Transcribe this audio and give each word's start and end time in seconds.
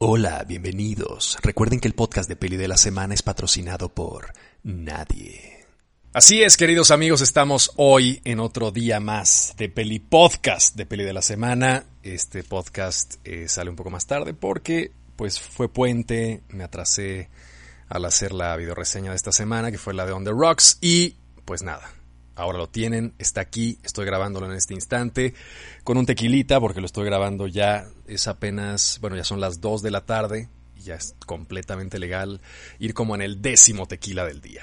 Hola, 0.00 0.44
bienvenidos. 0.46 1.36
Recuerden 1.42 1.80
que 1.80 1.88
el 1.88 1.94
podcast 1.94 2.28
de 2.28 2.36
Peli 2.36 2.56
de 2.56 2.68
la 2.68 2.76
Semana 2.76 3.14
es 3.14 3.22
patrocinado 3.24 3.88
por 3.88 4.32
nadie. 4.62 5.66
Así 6.12 6.40
es, 6.40 6.56
queridos 6.56 6.92
amigos, 6.92 7.20
estamos 7.20 7.72
hoy 7.74 8.20
en 8.22 8.38
otro 8.38 8.70
día 8.70 9.00
más 9.00 9.54
de 9.56 9.68
Peli 9.68 9.98
Podcast 9.98 10.76
de 10.76 10.86
Peli 10.86 11.02
de 11.02 11.12
la 11.12 11.20
Semana. 11.20 11.82
Este 12.04 12.44
podcast 12.44 13.16
eh, 13.24 13.48
sale 13.48 13.70
un 13.70 13.76
poco 13.76 13.90
más 13.90 14.06
tarde 14.06 14.34
porque 14.34 14.92
pues 15.16 15.40
fue 15.40 15.68
puente, 15.68 16.42
me 16.50 16.62
atrasé 16.62 17.28
al 17.88 18.04
hacer 18.04 18.30
la 18.30 18.54
videoreseña 18.54 19.10
de 19.10 19.16
esta 19.16 19.32
semana, 19.32 19.72
que 19.72 19.78
fue 19.78 19.94
la 19.94 20.06
de 20.06 20.12
On 20.12 20.22
the 20.22 20.30
Rocks, 20.30 20.78
y 20.80 21.16
pues 21.44 21.64
nada, 21.64 21.90
ahora 22.38 22.56
lo 22.56 22.68
tienen, 22.68 23.12
está 23.18 23.40
aquí, 23.40 23.78
estoy 23.82 24.06
grabándolo 24.06 24.46
en 24.46 24.52
este 24.52 24.72
instante 24.72 25.34
con 25.84 25.98
un 25.98 26.06
tequilita 26.06 26.60
porque 26.60 26.80
lo 26.80 26.86
estoy 26.86 27.04
grabando 27.04 27.46
ya, 27.46 27.86
es 28.06 28.28
apenas, 28.28 28.98
bueno, 29.00 29.16
ya 29.16 29.24
son 29.24 29.40
las 29.40 29.60
2 29.60 29.82
de 29.82 29.90
la 29.90 30.06
tarde 30.06 30.48
y 30.76 30.82
ya 30.82 30.94
es 30.94 31.14
completamente 31.26 31.98
legal 31.98 32.40
ir 32.78 32.94
como 32.94 33.14
en 33.14 33.22
el 33.22 33.42
décimo 33.42 33.86
tequila 33.86 34.24
del 34.24 34.40
día. 34.40 34.62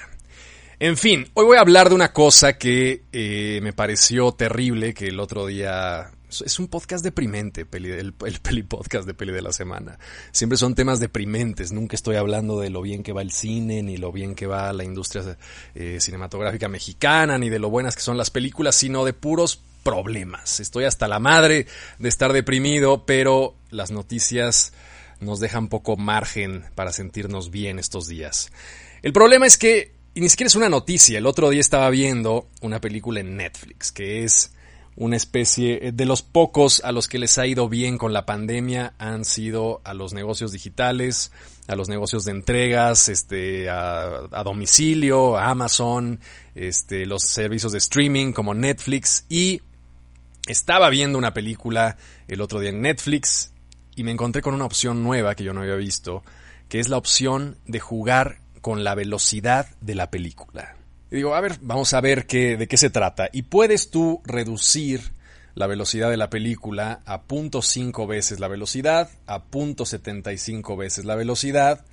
En 0.78 0.96
fin, 0.96 1.30
hoy 1.34 1.46
voy 1.46 1.56
a 1.56 1.60
hablar 1.60 1.88
de 1.88 1.94
una 1.94 2.12
cosa 2.12 2.58
que 2.58 3.04
eh, 3.12 3.60
me 3.62 3.72
pareció 3.72 4.32
terrible, 4.32 4.92
que 4.92 5.08
el 5.08 5.20
otro 5.20 5.46
día 5.46 6.10
es 6.28 6.58
un 6.58 6.68
podcast 6.68 7.04
deprimente, 7.04 7.66
el, 7.72 8.12
peli 8.12 8.62
podcast 8.62 9.06
de 9.06 9.14
peli 9.14 9.32
de 9.32 9.42
la 9.42 9.52
semana. 9.52 9.98
Siempre 10.32 10.58
son 10.58 10.74
temas 10.74 10.98
deprimentes. 10.98 11.72
Nunca 11.72 11.94
estoy 11.94 12.16
hablando 12.16 12.60
de 12.60 12.70
lo 12.70 12.82
bien 12.82 13.02
que 13.02 13.12
va 13.12 13.22
el 13.22 13.30
cine, 13.30 13.82
ni 13.82 13.96
lo 13.96 14.12
bien 14.12 14.34
que 14.34 14.46
va 14.46 14.72
la 14.72 14.84
industria 14.84 15.36
eh, 15.74 15.98
cinematográfica 16.00 16.68
mexicana, 16.68 17.38
ni 17.38 17.48
de 17.48 17.58
lo 17.58 17.70
buenas 17.70 17.94
que 17.94 18.02
son 18.02 18.16
las 18.16 18.30
películas, 18.30 18.74
sino 18.74 19.04
de 19.04 19.12
puros 19.12 19.62
problemas. 19.82 20.58
Estoy 20.58 20.84
hasta 20.84 21.06
la 21.06 21.20
madre 21.20 21.66
de 21.98 22.08
estar 22.08 22.32
deprimido, 22.32 23.06
pero 23.06 23.54
las 23.70 23.92
noticias 23.92 24.72
nos 25.20 25.38
dejan 25.38 25.68
poco 25.68 25.96
margen 25.96 26.64
para 26.74 26.92
sentirnos 26.92 27.50
bien 27.50 27.78
estos 27.78 28.08
días. 28.08 28.50
El 29.02 29.12
problema 29.12 29.46
es 29.46 29.56
que, 29.56 29.94
y 30.14 30.20
ni 30.20 30.28
siquiera 30.28 30.48
es 30.48 30.56
una 30.56 30.68
noticia, 30.68 31.18
el 31.18 31.26
otro 31.26 31.50
día 31.50 31.60
estaba 31.60 31.88
viendo 31.90 32.48
una 32.60 32.80
película 32.80 33.20
en 33.20 33.36
Netflix 33.36 33.92
que 33.92 34.24
es 34.24 34.50
una 34.96 35.16
especie 35.16 35.92
de 35.92 36.04
los 36.06 36.22
pocos 36.22 36.82
a 36.82 36.90
los 36.90 37.06
que 37.06 37.18
les 37.18 37.36
ha 37.38 37.46
ido 37.46 37.68
bien 37.68 37.98
con 37.98 38.12
la 38.12 38.24
pandemia 38.24 38.94
han 38.98 39.24
sido 39.24 39.82
a 39.84 39.92
los 39.92 40.14
negocios 40.14 40.52
digitales, 40.52 41.32
a 41.68 41.76
los 41.76 41.88
negocios 41.88 42.24
de 42.24 42.32
entregas, 42.32 43.08
este, 43.08 43.68
a, 43.68 44.22
a, 44.30 44.42
domicilio, 44.42 45.36
a 45.36 45.50
Amazon, 45.50 46.18
este, 46.54 47.04
los 47.04 47.22
servicios 47.24 47.72
de 47.72 47.78
streaming 47.78 48.32
como 48.32 48.54
Netflix 48.54 49.26
y 49.28 49.60
estaba 50.46 50.88
viendo 50.88 51.18
una 51.18 51.34
película 51.34 51.98
el 52.28 52.40
otro 52.40 52.60
día 52.60 52.70
en 52.70 52.80
Netflix 52.80 53.52
y 53.96 54.04
me 54.04 54.12
encontré 54.12 54.40
con 54.40 54.54
una 54.54 54.64
opción 54.64 55.02
nueva 55.02 55.34
que 55.34 55.44
yo 55.44 55.52
no 55.52 55.60
había 55.60 55.74
visto, 55.74 56.22
que 56.68 56.80
es 56.80 56.88
la 56.88 56.96
opción 56.96 57.58
de 57.66 57.80
jugar 57.80 58.38
con 58.62 58.82
la 58.82 58.94
velocidad 58.94 59.68
de 59.80 59.94
la 59.94 60.10
película. 60.10 60.75
Y 61.10 61.16
digo, 61.16 61.34
a 61.34 61.40
ver, 61.40 61.58
vamos 61.60 61.94
a 61.94 62.00
ver 62.00 62.26
qué, 62.26 62.56
de 62.56 62.66
qué 62.66 62.76
se 62.76 62.90
trata. 62.90 63.28
Y 63.32 63.42
puedes 63.42 63.90
tú 63.90 64.22
reducir 64.24 65.12
la 65.54 65.66
velocidad 65.66 66.10
de 66.10 66.16
la 66.16 66.30
película 66.30 67.00
a 67.06 67.26
.5 67.26 68.06
veces 68.06 68.40
la 68.40 68.48
velocidad, 68.48 69.10
a 69.26 69.44
.75 69.44 70.76
veces 70.76 71.04
la 71.04 71.14
velocidad, 71.14 71.84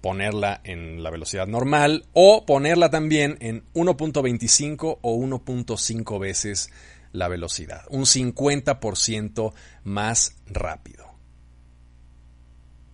ponerla 0.00 0.60
en 0.64 1.02
la 1.02 1.10
velocidad 1.10 1.46
normal 1.46 2.04
o 2.12 2.44
ponerla 2.44 2.90
también 2.90 3.38
en 3.40 3.64
1.25 3.72 4.98
o 5.00 5.16
1.5 5.16 6.20
veces 6.20 6.70
la 7.12 7.28
velocidad, 7.28 7.84
un 7.88 8.02
50% 8.02 9.52
más 9.84 10.36
rápido. 10.46 11.06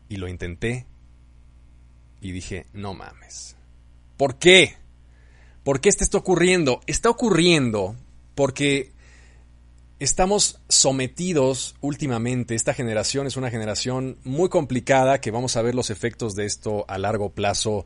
Y 0.09 0.17
lo 0.17 0.29
intenté 0.29 0.87
y 2.20 2.33
dije, 2.33 2.67
no 2.73 2.95
mames. 2.95 3.57
¿Por 4.17 4.39
qué? 4.39 4.77
¿Por 5.67 5.81
qué 5.81 5.89
esto 5.89 6.05
está 6.05 6.19
ocurriendo? 6.19 6.81
Está 6.86 7.11
ocurriendo 7.11 7.96
porque 8.36 8.92
estamos 9.98 10.61
sometidos 10.68 11.74
últimamente, 11.80 12.55
esta 12.55 12.73
generación 12.73 13.27
es 13.27 13.36
una 13.36 13.51
generación 13.51 14.17
muy 14.23 14.48
complicada 14.48 15.20
que 15.20 15.33
vamos 15.33 15.57
a 15.57 15.63
ver 15.63 15.74
los 15.74 15.91
efectos 15.91 16.36
de 16.36 16.45
esto 16.45 16.85
a 16.86 16.98
largo 16.98 17.30
plazo, 17.30 17.85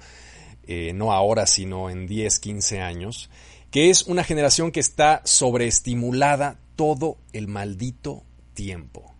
eh, 0.66 0.92
no 0.92 1.14
ahora, 1.14 1.46
sino 1.46 1.88
en 1.88 2.06
10, 2.06 2.38
15 2.38 2.82
años, 2.82 3.30
que 3.70 3.88
es 3.88 4.02
una 4.02 4.24
generación 4.24 4.72
que 4.72 4.80
está 4.80 5.22
sobreestimulada 5.24 6.60
todo 6.76 7.16
el 7.32 7.48
maldito 7.48 8.24
tiempo. 8.52 9.14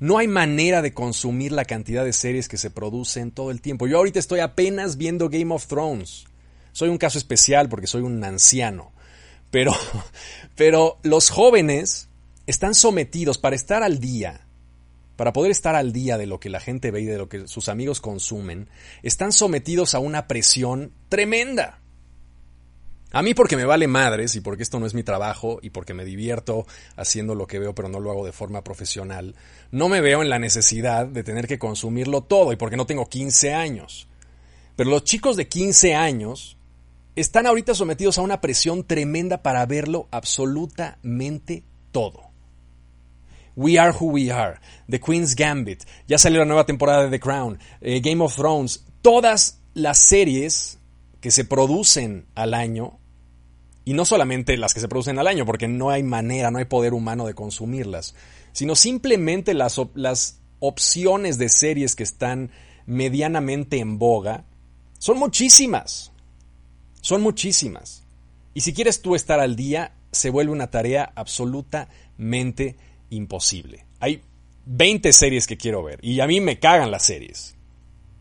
No 0.00 0.18
hay 0.18 0.26
manera 0.26 0.82
de 0.82 0.92
consumir 0.92 1.52
la 1.52 1.64
cantidad 1.64 2.04
de 2.04 2.12
series 2.12 2.48
que 2.48 2.58
se 2.58 2.72
producen 2.72 3.30
todo 3.30 3.52
el 3.52 3.60
tiempo. 3.60 3.86
Yo 3.86 3.98
ahorita 3.98 4.18
estoy 4.18 4.40
apenas 4.40 4.96
viendo 4.96 5.28
Game 5.28 5.54
of 5.54 5.68
Thrones. 5.68 6.26
Soy 6.72 6.88
un 6.88 6.98
caso 6.98 7.18
especial 7.18 7.68
porque 7.68 7.86
soy 7.86 8.02
un 8.02 8.22
anciano. 8.24 8.92
Pero, 9.50 9.72
pero 10.56 10.98
los 11.02 11.30
jóvenes 11.30 12.08
están 12.46 12.74
sometidos 12.74 13.38
para 13.38 13.56
estar 13.56 13.82
al 13.82 14.00
día, 14.00 14.46
para 15.16 15.32
poder 15.32 15.50
estar 15.50 15.74
al 15.74 15.92
día 15.92 16.18
de 16.18 16.26
lo 16.26 16.40
que 16.40 16.50
la 16.50 16.60
gente 16.60 16.90
ve 16.90 17.02
y 17.02 17.06
de 17.06 17.18
lo 17.18 17.28
que 17.28 17.46
sus 17.48 17.68
amigos 17.68 18.00
consumen, 18.00 18.68
están 19.02 19.32
sometidos 19.32 19.94
a 19.94 19.98
una 19.98 20.26
presión 20.26 20.92
tremenda. 21.08 21.80
A 23.12 23.22
mí 23.22 23.34
porque 23.34 23.56
me 23.56 23.64
vale 23.64 23.88
madres 23.88 24.36
y 24.36 24.40
porque 24.40 24.62
esto 24.62 24.78
no 24.78 24.86
es 24.86 24.94
mi 24.94 25.02
trabajo 25.02 25.58
y 25.62 25.70
porque 25.70 25.94
me 25.94 26.04
divierto 26.04 26.64
haciendo 26.94 27.34
lo 27.34 27.48
que 27.48 27.58
veo 27.58 27.74
pero 27.74 27.88
no 27.88 27.98
lo 27.98 28.12
hago 28.12 28.24
de 28.24 28.30
forma 28.30 28.62
profesional, 28.62 29.34
no 29.72 29.88
me 29.88 30.00
veo 30.00 30.22
en 30.22 30.30
la 30.30 30.38
necesidad 30.38 31.06
de 31.06 31.24
tener 31.24 31.48
que 31.48 31.58
consumirlo 31.58 32.22
todo 32.22 32.52
y 32.52 32.56
porque 32.56 32.76
no 32.76 32.86
tengo 32.86 33.08
15 33.08 33.52
años. 33.52 34.06
Pero 34.76 34.90
los 34.90 35.02
chicos 35.02 35.36
de 35.36 35.48
15 35.48 35.94
años 35.94 36.56
están 37.16 37.46
ahorita 37.46 37.74
sometidos 37.74 38.18
a 38.18 38.22
una 38.22 38.40
presión 38.40 38.84
tremenda 38.84 39.42
para 39.42 39.64
verlo 39.66 40.08
absolutamente 40.10 41.64
todo. 41.92 42.30
We 43.56 43.78
Are 43.78 43.92
Who 43.98 44.12
We 44.12 44.30
Are, 44.30 44.58
The 44.88 45.00
Queen's 45.00 45.34
Gambit, 45.34 45.84
ya 46.06 46.18
salió 46.18 46.38
la 46.38 46.46
nueva 46.46 46.66
temporada 46.66 47.04
de 47.04 47.10
The 47.10 47.20
Crown, 47.20 47.58
eh, 47.80 48.00
Game 48.00 48.22
of 48.24 48.36
Thrones, 48.36 48.84
todas 49.02 49.60
las 49.74 49.98
series 49.98 50.78
que 51.20 51.30
se 51.30 51.44
producen 51.44 52.26
al 52.34 52.54
año, 52.54 52.98
y 53.84 53.92
no 53.92 54.04
solamente 54.04 54.56
las 54.56 54.72
que 54.72 54.80
se 54.80 54.88
producen 54.88 55.18
al 55.18 55.26
año, 55.26 55.44
porque 55.44 55.68
no 55.68 55.90
hay 55.90 56.02
manera, 56.02 56.50
no 56.50 56.58
hay 56.58 56.64
poder 56.64 56.94
humano 56.94 57.26
de 57.26 57.34
consumirlas, 57.34 58.14
sino 58.52 58.74
simplemente 58.74 59.52
las, 59.52 59.80
las 59.94 60.38
opciones 60.60 61.38
de 61.38 61.48
series 61.48 61.96
que 61.96 62.02
están 62.02 62.50
medianamente 62.86 63.78
en 63.78 63.98
boga, 63.98 64.44
son 64.98 65.18
muchísimas. 65.18 66.12
Son 67.00 67.22
muchísimas. 67.22 68.04
Y 68.54 68.62
si 68.62 68.72
quieres 68.72 69.02
tú 69.02 69.14
estar 69.14 69.40
al 69.40 69.56
día, 69.56 69.92
se 70.12 70.30
vuelve 70.30 70.52
una 70.52 70.70
tarea 70.70 71.12
absolutamente 71.14 72.76
imposible. 73.10 73.86
Hay 74.00 74.22
20 74.66 75.12
series 75.12 75.46
que 75.46 75.56
quiero 75.56 75.82
ver 75.82 75.98
y 76.02 76.20
a 76.20 76.26
mí 76.26 76.40
me 76.40 76.58
cagan 76.58 76.90
las 76.90 77.04
series. 77.04 77.56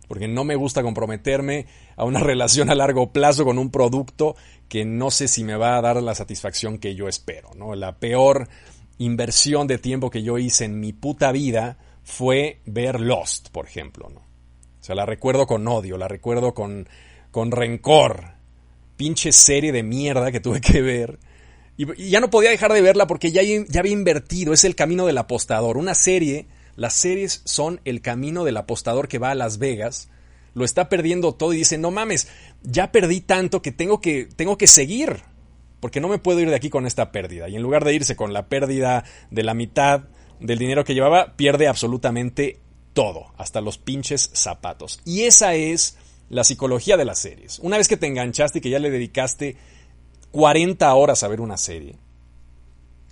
Porque 0.08 0.28
no 0.28 0.44
me 0.44 0.56
gusta 0.56 0.82
comprometerme 0.82 1.68
a 1.96 2.04
una 2.04 2.20
relación 2.22 2.70
a 2.70 2.76
largo 2.76 3.12
plazo 3.12 3.46
con 3.46 3.58
un 3.58 3.70
producto 3.70 4.36
que 4.68 4.86
no 4.86 5.12
sé 5.12 5.28
si 5.28 5.44
me 5.44 5.56
va 5.56 5.78
a 5.78 5.82
dar 5.82 6.02
la 6.02 6.16
satisfacción 6.16 6.80
que 6.80 6.96
yo 6.96 7.08
espero. 7.08 7.52
¿no? 7.56 7.76
La 7.76 7.98
peor 7.98 8.48
inversión 8.98 9.68
de 9.68 9.78
tiempo 9.78 10.10
que 10.10 10.24
yo 10.24 10.38
hice 10.38 10.66
en 10.66 10.80
mi 10.80 10.94
puta 10.94 11.32
vida 11.32 11.78
fue 12.04 12.62
ver 12.66 13.00
Lost, 13.00 13.50
por 13.50 13.66
ejemplo. 13.66 14.10
¿no? 14.10 14.20
O 14.20 14.84
sea, 14.84 14.96
la 14.96 15.06
recuerdo 15.06 15.46
con 15.46 15.68
odio, 15.68 15.98
la 15.98 16.08
recuerdo 16.08 16.54
con, 16.54 16.88
con 17.32 17.52
rencor. 17.52 18.39
Pinche 19.00 19.32
serie 19.32 19.72
de 19.72 19.82
mierda 19.82 20.30
que 20.30 20.42
tuve 20.42 20.60
que 20.60 20.82
ver. 20.82 21.20
Y, 21.78 22.10
ya 22.10 22.20
no 22.20 22.30
podía 22.30 22.50
dejar 22.50 22.74
de 22.74 22.82
verla 22.82 23.08
porque 23.08 23.32
ya, 23.32 23.42
ya 23.42 23.80
había 23.80 23.94
invertido. 23.94 24.52
Es 24.52 24.66
el 24.66 24.76
camino 24.76 25.06
del 25.06 25.18
apostador. 25.18 25.78
Una 25.78 25.96
serie, 25.96 26.48
las 26.76 26.96
series 26.96 27.42
son 27.46 27.80
el 27.86 28.02
camino 28.02 28.44
del 28.44 28.58
apostador 28.58 29.08
que 29.08 29.18
va 29.18 29.32
a 29.32 29.36
Las 29.36 29.58
Vegas. 29.58 30.10
Lo 30.54 30.66
está 30.66 30.90
perdiendo 30.90 31.34
todo 31.34 31.54
y 31.54 31.60
dice, 31.60 31.78
no 31.78 31.92
mames, 31.92 32.28
ya 32.62 32.92
perdí 32.92 33.22
tanto 33.22 33.62
que 33.62 33.72
tengo 33.72 34.02
que, 34.02 34.28
tengo 34.36 34.58
que 34.58 34.68
seguir. 34.68 35.22
Porque 35.80 36.02
no 36.02 36.10
me 36.10 36.20
puedo 36.20 36.42
ir 36.42 36.50
de 36.50 36.58
aquí 36.58 36.70
con 36.70 36.86
esta 36.86 37.14
pérdida. 37.14 37.48
Y 37.48 37.56
en 37.56 37.62
lugar 37.62 37.86
de 37.86 37.94
irse 37.94 38.18
con 38.18 38.34
la 38.34 38.50
pérdida 38.50 39.06
de 39.32 39.44
la 39.44 39.54
mitad 39.54 40.10
del 40.42 40.60
dinero 40.60 40.84
que 40.84 40.94
llevaba, 40.94 41.38
pierde 41.38 41.70
absolutamente 41.70 42.60
todo, 42.92 43.28
hasta 43.38 43.62
los 43.62 43.78
pinches 43.78 44.30
zapatos. 44.34 45.00
Y 45.06 45.22
esa 45.22 45.56
es 45.56 45.98
la 46.30 46.44
psicología 46.44 46.98
de 46.98 47.06
las 47.06 47.20
series. 47.20 47.60
Una 47.60 47.78
vez 47.78 47.88
que 47.88 47.98
te 47.98 48.08
enganchaste 48.08 48.60
y 48.60 48.62
que 48.62 48.70
ya 48.70 48.80
le 48.80 48.92
dedicaste 48.92 49.58
40 50.32 50.94
horas 50.94 51.24
a 51.24 51.28
ver 51.28 51.42
una 51.42 51.58
serie, 51.58 51.98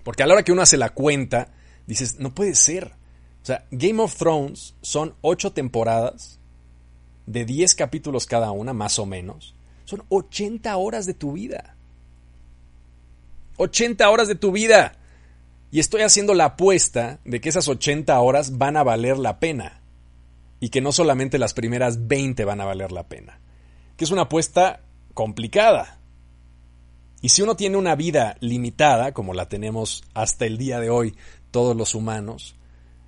porque 0.03 0.23
a 0.23 0.27
la 0.27 0.35
hora 0.35 0.43
que 0.43 0.51
uno 0.51 0.61
hace 0.61 0.77
la 0.77 0.91
cuenta, 0.91 1.49
dices, 1.85 2.19
no 2.19 2.33
puede 2.33 2.55
ser. 2.55 2.93
O 3.41 3.45
sea, 3.45 3.65
Game 3.71 4.01
of 4.01 4.15
Thrones 4.15 4.75
son 4.81 5.15
8 5.21 5.51
temporadas 5.53 6.39
de 7.25 7.45
10 7.45 7.75
capítulos 7.75 8.25
cada 8.25 8.51
una, 8.51 8.73
más 8.73 8.99
o 8.99 9.05
menos. 9.05 9.53
Son 9.85 10.03
80 10.09 10.75
horas 10.77 11.05
de 11.05 11.13
tu 11.13 11.33
vida. 11.33 11.75
80 13.57 14.09
horas 14.09 14.27
de 14.27 14.35
tu 14.35 14.51
vida. 14.51 14.95
Y 15.71 15.79
estoy 15.79 16.01
haciendo 16.01 16.33
la 16.33 16.45
apuesta 16.45 17.19
de 17.25 17.41
que 17.41 17.49
esas 17.49 17.67
80 17.67 18.17
horas 18.19 18.57
van 18.57 18.77
a 18.77 18.83
valer 18.83 19.17
la 19.17 19.39
pena. 19.39 19.81
Y 20.59 20.69
que 20.69 20.81
no 20.81 20.92
solamente 20.92 21.38
las 21.38 21.54
primeras 21.54 22.07
20 22.07 22.44
van 22.45 22.62
a 22.62 22.65
valer 22.65 22.92
la 22.92 23.07
pena. 23.07 23.39
Que 23.95 24.06
es 24.06 24.12
una 24.12 24.24
apuesta 24.24 24.81
complicada. 25.13 26.00
Y 27.21 27.30
si 27.30 27.42
uno 27.42 27.56
tiene 27.56 27.77
una 27.77 27.95
vida 27.95 28.38
limitada, 28.39 29.13
como 29.13 29.33
la 29.33 29.50
tenemos 29.50 30.04
hasta 30.13 30.45
el 30.45 30.57
día 30.57 30.80
de 30.80 30.89
hoy 30.89 31.15
todos 31.51 31.75
los 31.75 31.95
humanos, 31.95 32.56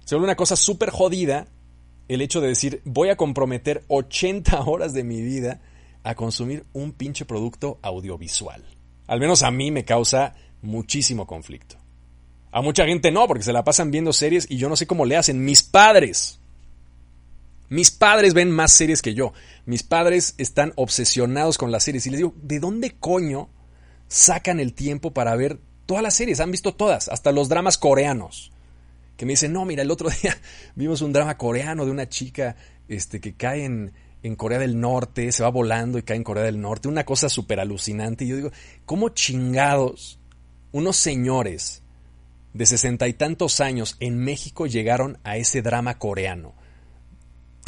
se 0.06 0.16
vuelve 0.16 0.28
una 0.28 0.36
cosa 0.36 0.56
súper 0.56 0.90
jodida 0.90 1.48
el 2.08 2.22
hecho 2.22 2.42
de 2.42 2.48
decir 2.48 2.82
voy 2.84 3.10
a 3.10 3.16
comprometer 3.16 3.84
80 3.88 4.62
horas 4.66 4.94
de 4.94 5.04
mi 5.04 5.22
vida 5.22 5.62
a 6.04 6.16
consumir 6.16 6.66
un 6.74 6.92
pinche 6.92 7.24
producto 7.24 7.78
audiovisual. 7.82 8.64
Al 9.08 9.20
menos 9.20 9.44
a 9.44 9.52
mí 9.52 9.72
me 9.72 9.86
causa 9.86 10.36
muchísimo 10.62 11.26
conflicto. 11.26 11.78
A 12.52 12.62
mucha 12.62 12.86
gente 12.86 13.12
no, 13.12 13.28
porque 13.28 13.44
se 13.44 13.54
la 13.54 13.64
pasan 13.64 13.92
viendo 13.92 14.12
series 14.12 14.50
y 14.50 14.58
yo 14.58 14.70
no 14.70 14.76
sé 14.76 14.88
cómo 14.88 15.06
le 15.06 15.18
hacen. 15.18 15.46
Mis 15.46 15.62
padres. 15.62 16.39
Mis 17.70 17.92
padres 17.92 18.34
ven 18.34 18.52
más 18.52 18.72
series 18.72 19.02
que 19.02 19.14
yo. 19.14 19.34
Mis 19.66 19.84
padres 19.84 20.36
están 20.38 20.74
obsesionados 20.76 21.58
con 21.58 21.72
las 21.72 21.84
series. 21.84 22.08
Y 22.08 22.10
les 22.10 22.18
digo, 22.18 22.34
¿de 22.42 22.60
dónde 22.60 22.96
coño 23.00 23.50
sacan 24.08 24.60
el 24.60 24.74
tiempo 24.74 25.12
para 25.12 25.36
ver 25.36 25.60
todas 25.86 26.04
las 26.04 26.16
series? 26.16 26.40
Han 26.40 26.52
visto 26.52 26.74
todas, 26.74 27.10
hasta 27.10 27.32
los 27.32 27.50
dramas 27.50 27.78
coreanos. 27.78 28.52
Que 29.18 29.26
me 29.26 29.34
dicen, 29.34 29.54
no, 29.54 29.66
mira, 29.66 29.84
el 29.84 29.92
otro 29.92 30.10
día 30.22 30.38
vimos 30.76 31.02
un 31.02 31.14
drama 31.14 31.38
coreano 31.38 31.86
de 31.86 31.92
una 31.92 32.10
chica 32.10 32.56
este, 32.88 33.20
que 33.20 33.34
cae 33.34 33.66
en, 33.66 33.92
en 34.24 34.36
Corea 34.36 34.60
del 34.60 34.80
Norte, 34.80 35.32
se 35.32 35.44
va 35.44 35.50
volando 35.50 35.98
y 35.98 36.04
cae 36.04 36.18
en 36.18 36.24
Corea 36.24 36.44
del 36.44 36.60
Norte. 36.60 36.88
Una 36.88 37.06
cosa 37.06 37.30
súper 37.30 37.60
alucinante. 37.60 38.26
Y 38.26 38.30
yo 38.30 38.36
digo, 38.36 38.52
¿cómo 38.86 39.10
chingados 39.10 40.20
unos 40.72 40.98
señores 40.98 41.84
de 42.54 42.66
sesenta 42.66 43.08
y 43.08 43.14
tantos 43.14 43.62
años 43.62 43.96
en 44.00 44.18
México 44.18 44.68
llegaron 44.68 45.18
a 45.24 45.38
ese 45.38 45.62
drama 45.62 45.98
coreano. 45.98 46.54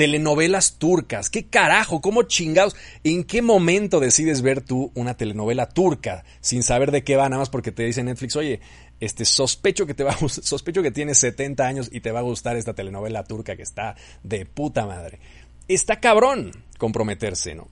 Telenovelas 0.02 0.80
turcas, 0.80 1.30
¿qué 1.30 1.46
carajo? 1.46 2.02
¿Cómo 2.02 2.24
chingados? 2.24 2.76
¿En 3.04 3.24
qué 3.24 3.44
momento 3.44 4.00
decides 4.00 4.42
ver 4.42 4.62
tú 4.62 4.92
una 4.96 5.16
telenovela 5.16 5.70
turca 5.70 6.26
sin 6.40 6.64
saber 6.64 6.90
de 6.90 7.04
qué 7.04 7.18
va, 7.18 7.30
nada 7.30 7.42
más 7.42 7.52
porque 7.52 7.72
te 7.72 7.84
dice 7.84 8.02
Netflix, 8.02 8.36
oye, 8.36 8.62
este 9.00 9.26
sospecho 9.26 9.86
que 9.86 9.94
te 9.94 10.04
va 10.04 10.14
a 10.14 10.28
sospecho 10.28 10.82
que 10.82 10.90
tienes 10.90 11.20
70 11.20 11.68
años 11.68 11.90
y 11.92 12.00
te 12.02 12.12
va 12.12 12.18
a 12.18 12.24
gustar 12.24 12.58
esta 12.58 12.74
telenovela 12.74 13.26
turca 13.26 13.56
que 13.56 13.62
está 13.62 13.96
de 14.24 14.48
puta 14.48 14.88
madre. 14.88 15.20
Está 15.68 16.00
cabrón 16.00 16.50
comprometerse, 16.80 17.54
¿no? 17.54 17.68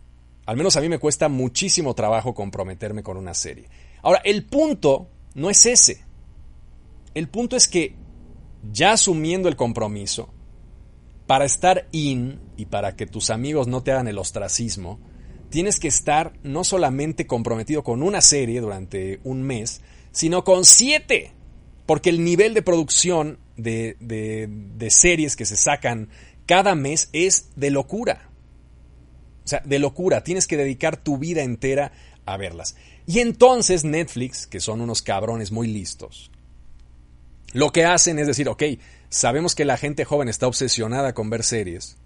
Al 0.46 0.56
menos 0.56 0.76
a 0.76 0.82
mí 0.82 0.88
me 0.88 1.00
cuesta 1.00 1.30
muchísimo 1.30 1.96
trabajo 1.96 2.36
comprometerme 2.36 3.02
con 3.02 3.18
una 3.18 3.34
serie. 3.34 3.70
Ahora, 4.04 4.22
el 4.24 4.46
punto 4.46 5.10
no 5.34 5.50
es 5.50 5.66
ese. 5.66 6.06
El 7.16 7.28
punto 7.28 7.56
es 7.56 7.68
que, 7.68 7.96
ya 8.72 8.92
asumiendo 8.92 9.50
el 9.50 9.56
compromiso, 9.56 10.32
para 11.30 11.46
estar 11.46 11.88
in 11.92 12.40
y 12.58 12.66
para 12.66 12.96
que 12.96 13.06
tus 13.06 13.30
amigos 13.30 13.68
no 13.68 13.84
te 13.84 13.92
hagan 13.92 14.08
el 14.08 14.18
ostracismo, 14.18 15.00
tienes 15.52 15.80
que 15.80 15.88
estar 15.88 16.34
no 16.42 16.64
solamente 16.64 17.28
comprometido 17.28 17.84
con 17.84 18.02
una 18.02 18.20
serie 18.20 18.62
durante 18.62 19.20
un 19.24 19.44
mes, 19.44 19.82
sino 20.12 20.44
con 20.44 20.66
siete. 20.66 21.34
Porque 21.86 22.10
el 22.10 22.24
nivel 22.24 22.56
de 22.56 22.64
producción 22.64 23.38
de, 23.58 23.96
de, 24.00 24.90
series 24.90 25.36
que 25.36 25.46
se 25.46 25.56
sacan 25.56 26.10
cada 26.48 26.74
mes 26.74 27.10
es 27.14 27.50
de 27.56 27.70
locura. 27.70 28.32
O 29.46 29.48
sea, 29.48 29.62
de 29.64 29.78
locura. 29.78 30.24
Tienes 30.24 30.48
que 30.48 30.58
dedicar 30.58 30.98
tu 30.98 31.20
vida 31.20 31.44
entera 31.44 31.92
a 32.26 32.38
verlas. 32.38 32.76
Y 33.06 33.20
entonces 33.20 33.84
Netflix, 33.84 34.48
que 34.48 34.60
son 34.60 34.82
unos 34.82 35.04
cabrones 35.04 35.52
muy 35.52 35.68
listos, 35.68 36.32
lo 37.54 37.72
que 37.72 37.86
hacen 37.86 38.18
es 38.18 38.26
decir, 38.26 38.50
ok, 38.50 38.64
sabemos 39.10 39.56
que 39.56 39.66
la 39.66 39.78
gente 39.78 40.06
joven 40.06 40.30
está 40.30 40.48
obsesionada 40.48 41.14
con 41.14 41.30
ver 41.30 41.44
series, 41.44 41.98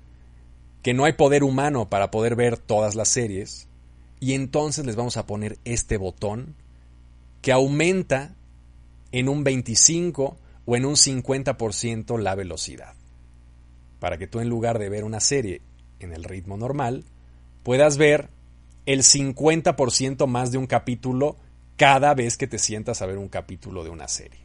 que 0.81 0.93
no 0.93 1.05
hay 1.05 1.13
poder 1.13 1.43
humano 1.43 1.89
para 1.89 2.11
poder 2.11 2.35
ver 2.35 2.57
todas 2.57 2.95
las 2.95 3.09
series, 3.09 3.67
y 4.19 4.33
entonces 4.33 4.85
les 4.85 4.95
vamos 4.95 5.17
a 5.17 5.25
poner 5.25 5.59
este 5.65 5.97
botón 5.97 6.55
que 7.41 7.51
aumenta 7.51 8.35
en 9.11 9.29
un 9.29 9.43
25 9.43 10.37
o 10.65 10.75
en 10.75 10.85
un 10.85 10.95
50% 10.95 12.17
la 12.17 12.35
velocidad. 12.35 12.95
Para 13.99 14.17
que 14.17 14.27
tú 14.27 14.39
en 14.39 14.49
lugar 14.49 14.79
de 14.79 14.89
ver 14.89 15.03
una 15.03 15.19
serie 15.19 15.61
en 15.99 16.13
el 16.13 16.23
ritmo 16.23 16.57
normal, 16.57 17.03
puedas 17.63 17.97
ver 17.97 18.29
el 18.85 19.03
50% 19.03 20.27
más 20.27 20.51
de 20.51 20.57
un 20.57 20.67
capítulo 20.67 21.37
cada 21.77 22.13
vez 22.13 22.37
que 22.37 22.47
te 22.47 22.59
sientas 22.59 23.01
a 23.01 23.05
ver 23.05 23.17
un 23.17 23.29
capítulo 23.29 23.83
de 23.83 23.89
una 23.89 24.07
serie. 24.07 24.42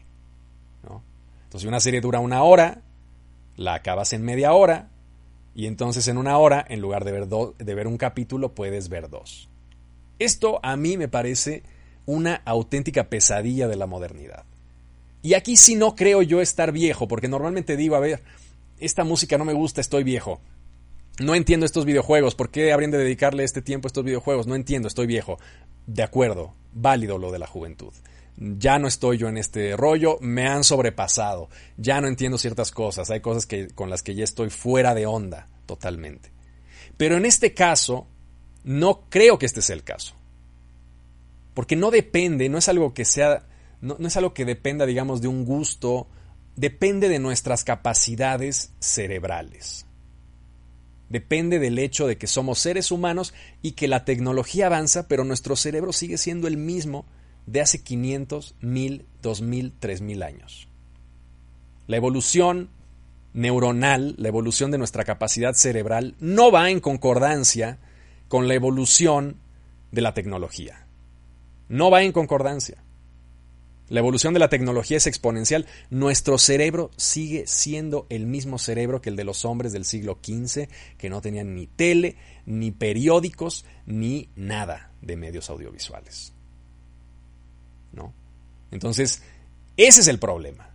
Entonces, 1.49 1.62
si 1.62 1.69
una 1.69 1.81
serie 1.81 2.03
dura 2.03 2.21
una 2.21 2.43
hora, 2.43 2.83
la 3.56 3.73
acabas 3.73 4.12
en 4.12 4.23
media 4.23 4.53
hora, 4.53 4.91
y 5.55 5.65
entonces 5.65 6.06
en 6.06 6.19
una 6.19 6.37
hora, 6.37 6.62
en 6.69 6.83
lugar 6.83 7.06
de 7.06 7.12
ver, 7.12 7.27
de 7.27 7.75
ver 7.75 7.87
un 7.87 7.97
capítulo, 7.97 8.55
puedes 8.55 8.91
ver 8.91 9.09
dos. 9.09 9.49
Esto 10.19 10.61
a 10.62 10.77
mí 10.77 10.99
me 10.99 11.09
parece 11.09 11.62
una 12.05 12.43
auténtica 12.45 13.09
pesadilla 13.09 13.67
de 13.67 13.77
la 13.77 13.87
modernidad. 13.87 14.45
Y 15.23 15.33
aquí 15.33 15.56
sí 15.56 15.75
no 15.75 15.97
creo 15.97 16.21
yo 16.21 16.43
estar 16.43 16.71
viejo, 16.71 17.09
porque 17.09 17.29
normalmente 17.29 17.79
digo, 17.79 17.97
a 17.97 18.00
ver, 18.00 18.23
esta 18.79 19.05
música 19.05 19.39
no 19.39 19.47
me 19.47 19.55
gusta, 19.55 19.81
estoy 19.81 20.05
viejo. 20.05 20.43
No 21.19 21.35
entiendo 21.35 21.65
estos 21.65 21.87
videojuegos, 21.87 22.35
¿por 22.35 22.50
qué 22.50 22.75
habrían 22.75 22.91
de 22.91 22.99
dedicarle 22.99 23.43
este 23.43 23.62
tiempo 23.62 23.87
a 23.87 23.89
estos 23.89 24.05
videojuegos? 24.05 24.47
No 24.47 24.55
entiendo, 24.55 24.87
estoy 24.87 25.06
viejo. 25.06 25.39
De 25.87 26.03
acuerdo, 26.03 26.53
válido 26.75 27.17
lo 27.17 27.33
de 27.33 27.39
la 27.39 27.47
juventud 27.47 27.95
ya 28.40 28.79
no 28.79 28.87
estoy 28.87 29.19
yo 29.19 29.29
en 29.29 29.37
este 29.37 29.76
rollo, 29.76 30.19
me 30.20 30.46
han 30.46 30.62
sobrepasado, 30.62 31.49
ya 31.76 32.00
no 32.00 32.06
entiendo 32.06 32.38
ciertas 32.38 32.70
cosas, 32.70 33.11
hay 33.11 33.20
cosas 33.20 33.46
que, 33.46 33.69
con 33.69 33.90
las 33.90 34.02
que 34.02 34.14
ya 34.14 34.25
estoy 34.25 34.50
fuera 34.50 34.94
de 34.94 35.06
onda 35.06 35.49
totalmente. 35.67 36.31
Pero 36.96 37.17
en 37.17 37.26
este 37.26 37.52
caso, 37.52 38.06
no 38.62 39.08
creo 39.08 39.38
que 39.38 39.46
este 39.46 39.62
sea 39.62 39.75
el 39.75 39.82
caso. 39.82 40.14
Porque 41.55 41.75
no 41.75 41.90
depende, 41.90 42.49
no 42.49 42.58
es 42.58 42.69
algo 42.69 42.94
que 42.94 43.05
sea, 43.05 43.46
no, 43.81 43.96
no 43.99 44.06
es 44.06 44.17
algo 44.17 44.35
que 44.35 44.44
dependa, 44.44 44.87
digamos, 44.87 45.20
de 45.20 45.29
un 45.29 45.44
gusto, 45.44 46.06
depende 46.55 47.08
de 47.08 47.19
nuestras 47.19 47.64
capacidades 47.64 48.73
cerebrales. 48.79 49.87
Depende 51.08 51.58
del 51.58 51.79
hecho 51.79 52.06
de 52.06 52.19
que 52.19 52.26
somos 52.26 52.61
seres 52.61 52.93
humanos 52.93 53.35
y 53.62 53.73
que 53.73 53.88
la 53.88 54.05
tecnología 54.05 54.67
avanza, 54.67 55.08
pero 55.08 55.25
nuestro 55.25 55.56
cerebro 55.56 55.93
sigue 55.93 56.19
siendo 56.19 56.46
el 56.46 56.56
mismo 56.56 57.06
de 57.49 57.62
hace 57.62 57.83
500, 57.83 58.55
1000, 58.61 59.06
2000, 59.23 59.73
3000 59.79 60.23
años. 60.23 60.69
La 61.87 61.97
evolución 61.97 62.69
neuronal, 63.33 64.15
la 64.19 64.29
evolución 64.29 64.71
de 64.71 64.79
nuestra 64.79 65.05
capacidad 65.05 65.55
cerebral, 65.55 66.15
no 66.21 66.53
va 66.53 66.71
en 66.71 66.81
concordancia 66.81 67.78
con 68.28 68.49
la 68.49 68.55
evolución 68.55 69.38
de 69.93 70.02
la 70.02 70.12
tecnología. 70.12 70.87
No 71.69 71.90
va 71.90 72.02
en 72.02 72.12
concordancia. 72.12 72.85
La 73.88 74.00
evolución 74.00 74.35
de 74.35 74.40
la 74.40 74.50
tecnología 74.50 74.99
es 74.99 75.07
exponencial. 75.07 75.64
Nuestro 75.88 76.37
cerebro 76.37 76.90
sigue 76.99 77.47
siendo 77.47 78.07
el 78.11 78.26
mismo 78.26 78.59
cerebro 78.59 79.00
que 79.00 79.09
el 79.09 79.17
de 79.17 79.25
los 79.25 79.47
hombres 79.47 79.73
del 79.73 79.87
siglo 79.87 80.19
XV, 80.23 80.69
que 80.99 81.09
no 81.09 81.23
tenían 81.23 81.55
ni 81.55 81.67
tele, 81.67 82.17
ni 82.45 82.71
periódicos, 82.71 83.64
ni 83.87 84.28
nada 84.37 84.93
de 85.00 85.17
medios 85.17 85.49
audiovisuales. 85.49 86.35
Entonces, 88.71 89.23
ese 89.76 90.00
es 90.00 90.09
el 90.09 90.19
problema. 90.19 90.71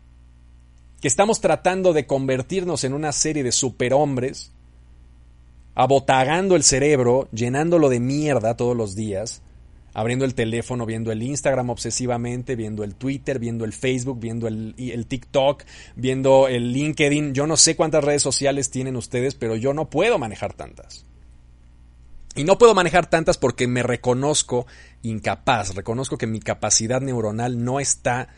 Que 1.02 1.08
estamos 1.08 1.42
tratando 1.42 1.94
de 1.94 2.08
convertirnos 2.08 2.84
en 2.84 2.94
una 2.94 3.12
serie 3.12 3.44
de 3.44 3.52
superhombres, 3.52 4.52
abotagando 5.76 6.56
el 6.56 6.64
cerebro, 6.64 7.28
llenándolo 7.32 7.90
de 7.90 8.00
mierda 8.00 8.56
todos 8.56 8.78
los 8.78 8.96
días, 8.96 9.42
abriendo 9.94 10.26
el 10.26 10.34
teléfono, 10.34 10.86
viendo 10.86 11.12
el 11.12 11.22
Instagram 11.22 11.70
obsesivamente, 11.70 12.56
viendo 12.56 12.84
el 12.84 12.96
Twitter, 12.96 13.40
viendo 13.40 13.66
el 13.66 13.74
Facebook, 13.74 14.20
viendo 14.20 14.48
el, 14.48 15.06
TikTok, 15.08 15.64
viendo 15.96 16.48
el 16.48 16.72
LinkedIn. 16.72 17.34
Yo 17.34 17.48
no 17.48 17.58
sé 17.58 17.76
cuántas 17.76 18.04
redes 18.04 18.22
sociales 18.22 18.70
tienen 18.70 18.96
ustedes, 18.96 19.36
pero 19.36 19.56
yo 19.56 19.74
no 19.74 19.90
puedo 19.90 20.18
manejar 20.18 20.54
tantas. 20.54 21.06
Y 22.36 22.44
no 22.44 22.58
puedo 22.58 22.74
manejar 22.74 23.10
tantas 23.10 23.38
porque 23.38 23.68
me 23.68 23.84
reconozco 23.84 24.66
incapaz, 25.04 25.76
reconozco 25.76 26.18
que 26.18 26.28
mi 26.28 26.40
capacidad 26.40 27.00
neuronal 27.00 27.64
no 27.64 27.80
está, 27.80 28.30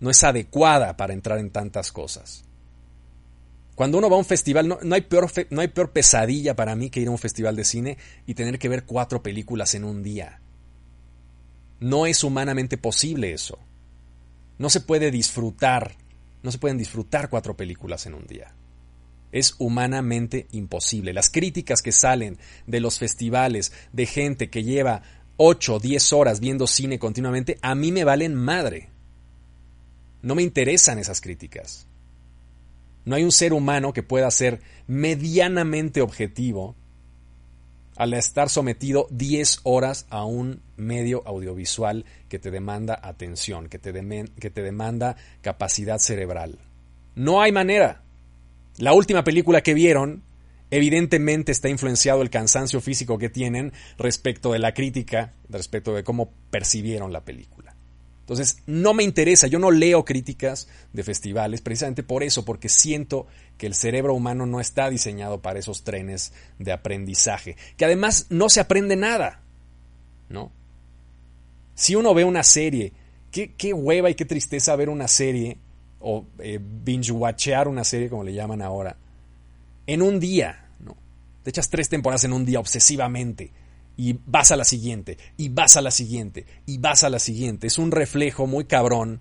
no 0.00 0.10
es 0.10 0.24
adecuada 0.24 0.96
para 0.96 1.12
entrar 1.12 1.38
en 1.38 1.50
tantas 1.50 1.92
cosas. 1.92 2.44
Cuando 3.76 3.98
uno 3.98 4.08
va 4.08 4.16
a 4.16 4.20
un 4.20 4.24
festival, 4.24 4.68
no, 4.68 4.78
hay 4.94 5.02
peor 5.02 5.30
no 5.50 5.60
hay 5.60 5.68
peor 5.68 5.90
pesadilla 5.90 6.54
para 6.54 6.76
mí 6.76 6.90
que 6.90 7.00
ir 7.00 7.08
a 7.08 7.12
un 7.12 7.18
festival 7.18 7.54
de 7.56 7.64
cine 7.64 7.98
y 8.26 8.34
tener 8.34 8.58
que 8.58 8.68
ver 8.68 8.84
cuatro 8.84 9.22
películas 9.22 9.74
en 9.74 9.84
un 9.84 10.02
día. 10.02 10.40
No 11.80 12.06
es 12.06 12.24
humanamente 12.24 12.76
posible 12.76 13.32
eso. 13.32 13.58
No 14.58 14.70
se 14.70 14.80
puede 14.80 15.10
disfrutar, 15.10 15.96
no 16.42 16.52
se 16.52 16.58
pueden 16.58 16.78
disfrutar 16.78 17.28
cuatro 17.28 17.56
películas 17.56 18.06
en 18.06 18.14
un 18.14 18.26
día 18.26 18.54
es 19.34 19.56
humanamente 19.58 20.46
imposible. 20.52 21.12
Las 21.12 21.28
críticas 21.28 21.82
que 21.82 21.90
salen 21.90 22.38
de 22.68 22.78
los 22.78 23.00
festivales 23.00 23.72
de 23.92 24.06
gente 24.06 24.48
que 24.48 24.62
lleva 24.62 25.02
8 25.36 25.74
o 25.74 25.80
10 25.80 26.12
horas 26.12 26.38
viendo 26.38 26.68
cine 26.68 27.00
continuamente, 27.00 27.58
a 27.60 27.74
mí 27.74 27.90
me 27.90 28.04
valen 28.04 28.36
madre. 28.36 28.90
No 30.22 30.36
me 30.36 30.42
interesan 30.42 31.00
esas 31.00 31.20
críticas. 31.20 31.88
No 33.04 33.16
hay 33.16 33.24
un 33.24 33.32
ser 33.32 33.52
humano 33.52 33.92
que 33.92 34.04
pueda 34.04 34.30
ser 34.30 34.60
medianamente 34.86 36.00
objetivo 36.00 36.76
al 37.96 38.14
estar 38.14 38.48
sometido 38.48 39.08
10 39.10 39.60
horas 39.64 40.06
a 40.10 40.24
un 40.24 40.62
medio 40.76 41.26
audiovisual 41.26 42.04
que 42.28 42.38
te 42.38 42.52
demanda 42.52 42.98
atención, 43.02 43.68
que 43.68 43.80
te, 43.80 43.92
que 44.38 44.50
te 44.50 44.62
demanda 44.62 45.16
capacidad 45.42 45.98
cerebral. 45.98 46.60
No 47.16 47.42
hay 47.42 47.50
manera. 47.50 48.03
La 48.78 48.92
última 48.92 49.24
película 49.24 49.62
que 49.62 49.74
vieron 49.74 50.22
evidentemente 50.70 51.52
está 51.52 51.68
influenciado 51.68 52.22
el 52.22 52.30
cansancio 52.30 52.80
físico 52.80 53.18
que 53.18 53.28
tienen 53.28 53.72
respecto 53.96 54.52
de 54.52 54.58
la 54.58 54.74
crítica, 54.74 55.34
respecto 55.48 55.94
de 55.94 56.02
cómo 56.02 56.32
percibieron 56.50 57.12
la 57.12 57.24
película. 57.24 57.76
Entonces, 58.20 58.62
no 58.66 58.94
me 58.94 59.04
interesa, 59.04 59.46
yo 59.46 59.58
no 59.58 59.70
leo 59.70 60.04
críticas 60.04 60.66
de 60.94 61.04
festivales 61.04 61.60
precisamente 61.60 62.02
por 62.02 62.22
eso, 62.22 62.44
porque 62.46 62.70
siento 62.70 63.26
que 63.58 63.66
el 63.66 63.74
cerebro 63.74 64.14
humano 64.14 64.46
no 64.46 64.60
está 64.60 64.88
diseñado 64.88 65.42
para 65.42 65.58
esos 65.58 65.84
trenes 65.84 66.32
de 66.58 66.72
aprendizaje, 66.72 67.56
que 67.76 67.84
además 67.84 68.26
no 68.30 68.48
se 68.48 68.60
aprende 68.60 68.96
nada, 68.96 69.42
¿no? 70.30 70.50
Si 71.74 71.96
uno 71.96 72.14
ve 72.14 72.24
una 72.24 72.42
serie, 72.42 72.94
qué, 73.30 73.52
qué 73.52 73.74
hueva 73.74 74.08
y 74.08 74.14
qué 74.14 74.24
tristeza 74.24 74.74
ver 74.74 74.88
una 74.88 75.06
serie, 75.06 75.58
o 76.04 76.26
eh, 76.38 76.60
binge-watchear 76.60 77.66
una 77.66 77.82
serie, 77.82 78.08
como 78.08 78.24
le 78.24 78.34
llaman 78.34 78.62
ahora, 78.62 78.96
en 79.86 80.02
un 80.02 80.20
día, 80.20 80.68
¿no? 80.80 80.96
Te 81.42 81.50
echas 81.50 81.70
tres 81.70 81.88
temporadas 81.88 82.24
en 82.24 82.32
un 82.32 82.44
día 82.44 82.60
obsesivamente 82.60 83.50
y 83.96 84.18
vas 84.26 84.50
a 84.50 84.56
la 84.56 84.64
siguiente, 84.64 85.18
y 85.36 85.48
vas 85.48 85.76
a 85.76 85.80
la 85.80 85.90
siguiente, 85.90 86.46
y 86.66 86.78
vas 86.78 87.04
a 87.04 87.10
la 87.10 87.18
siguiente. 87.18 87.66
Es 87.66 87.78
un 87.78 87.90
reflejo 87.90 88.46
muy 88.46 88.64
cabrón 88.64 89.20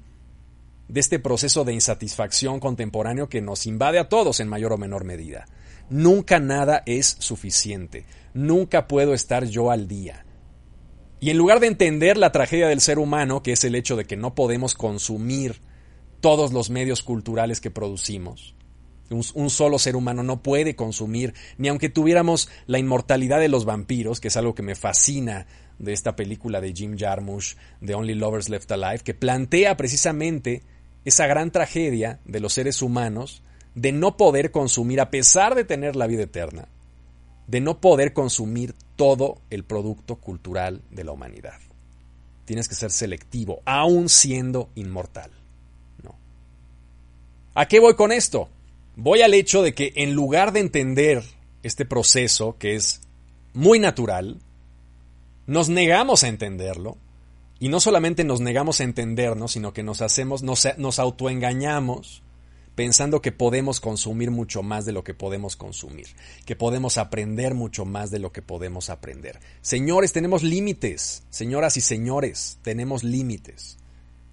de 0.87 0.99
este 0.99 1.19
proceso 1.19 1.63
de 1.63 1.73
insatisfacción 1.73 2.59
contemporáneo 2.59 3.29
que 3.29 3.41
nos 3.41 3.65
invade 3.65 3.99
a 3.99 4.09
todos 4.09 4.39
en 4.39 4.49
mayor 4.49 4.73
o 4.73 4.77
menor 4.77 5.05
medida. 5.05 5.45
Nunca 5.89 6.39
nada 6.39 6.83
es 6.85 7.15
suficiente, 7.19 8.05
nunca 8.33 8.87
puedo 8.87 9.13
estar 9.13 9.45
yo 9.45 9.71
al 9.71 9.87
día. 9.87 10.25
Y 11.19 11.29
en 11.29 11.37
lugar 11.37 11.61
de 11.61 11.67
entender 11.67 12.17
la 12.17 12.33
tragedia 12.33 12.67
del 12.67 12.81
ser 12.81 12.99
humano, 12.99 13.41
que 13.41 13.53
es 13.53 13.63
el 13.63 13.75
hecho 13.75 13.95
de 13.95 14.05
que 14.05 14.17
no 14.17 14.35
podemos 14.35 14.73
consumir 14.73 15.61
todos 16.23 16.53
los 16.53 16.69
medios 16.69 17.03
culturales 17.03 17.59
que 17.59 17.69
producimos, 17.69 18.55
un, 19.09 19.49
solo 19.49 19.77
ser 19.77 19.97
humano 19.97 20.23
no 20.23 20.41
puede 20.41 20.73
consumir, 20.73 21.33
ni 21.57 21.67
aunque 21.67 21.89
tuviéramos 21.89 22.47
la 22.65 22.79
inmortalidad 22.79 23.41
de 23.41 23.49
los 23.49 23.65
vampiros, 23.65 24.21
que 24.21 24.29
es 24.29 24.37
algo 24.37 24.55
que 24.55 24.63
me 24.63 24.75
fascina 24.75 25.47
de 25.79 25.91
esta 25.91 26.15
película 26.15 26.61
de 26.61 26.71
Jim 26.71 26.97
Jarmusch, 26.97 27.57
The 27.85 27.93
Only 27.93 28.15
Lovers 28.15 28.47
Left 28.47 28.71
Alive, 28.71 28.99
que 28.99 29.13
plantea 29.13 29.75
precisamente 29.75 30.63
esa 31.03 31.27
gran 31.27 31.51
tragedia 31.51 32.21
de 32.23 32.39
los 32.39 32.53
seres 32.53 32.81
humanos 32.81 33.43
de 33.75 33.91
no 33.91 34.15
poder 34.15 34.51
consumir, 34.51 35.01
a 35.01 35.11
pesar 35.11 35.55
de 35.55 35.65
tener 35.65 35.97
la 35.97 36.07
vida 36.07 36.23
eterna, 36.23 36.69
de 37.47 37.59
no 37.59 37.81
poder 37.81 38.13
consumir 38.13 38.75
todo 38.95 39.41
el 39.49 39.65
producto 39.65 40.15
cultural 40.15 40.83
de 40.89 41.03
la 41.03 41.11
humanidad. 41.11 41.59
Tienes 42.45 42.69
que 42.69 42.75
ser 42.75 42.91
selectivo, 42.91 43.61
aun 43.65 44.07
siendo 44.07 44.69
inmortal. 44.75 45.42
¿A 47.55 47.67
qué 47.67 47.79
voy 47.79 47.95
con 47.95 48.11
esto? 48.11 48.49
voy 48.95 49.21
al 49.21 49.33
hecho 49.33 49.61
de 49.61 49.73
que 49.73 49.93
en 49.95 50.13
lugar 50.13 50.53
de 50.53 50.59
entender 50.59 51.23
este 51.63 51.85
proceso 51.85 52.57
que 52.57 52.75
es 52.75 53.01
muy 53.53 53.79
natural, 53.79 54.39
nos 55.47 55.69
negamos 55.69 56.23
a 56.23 56.27
entenderlo 56.27 56.97
y 57.59 57.69
no 57.69 57.79
solamente 57.79 58.23
nos 58.23 58.41
negamos 58.41 58.79
a 58.79 58.83
entendernos, 58.83 59.53
sino 59.53 59.73
que 59.73 59.83
nos 59.83 60.01
hacemos, 60.01 60.43
nos, 60.43 60.67
nos 60.77 60.99
autoengañamos 60.99 62.23
pensando 62.75 63.21
que 63.21 63.31
podemos 63.31 63.79
consumir 63.79 64.31
mucho 64.31 64.63
más 64.63 64.85
de 64.85 64.93
lo 64.93 65.03
que 65.03 65.13
podemos 65.13 65.55
consumir, 65.55 66.07
que 66.45 66.55
podemos 66.55 66.97
aprender 66.97 67.53
mucho 67.53 67.85
más 67.85 68.09
de 68.09 68.19
lo 68.19 68.31
que 68.31 68.41
podemos 68.41 68.89
aprender. 68.89 69.39
Señores, 69.61 70.11
tenemos 70.11 70.41
límites, 70.43 71.23
señoras 71.29 71.77
y 71.77 71.81
señores, 71.81 72.57
tenemos 72.63 73.03
límites. 73.03 73.77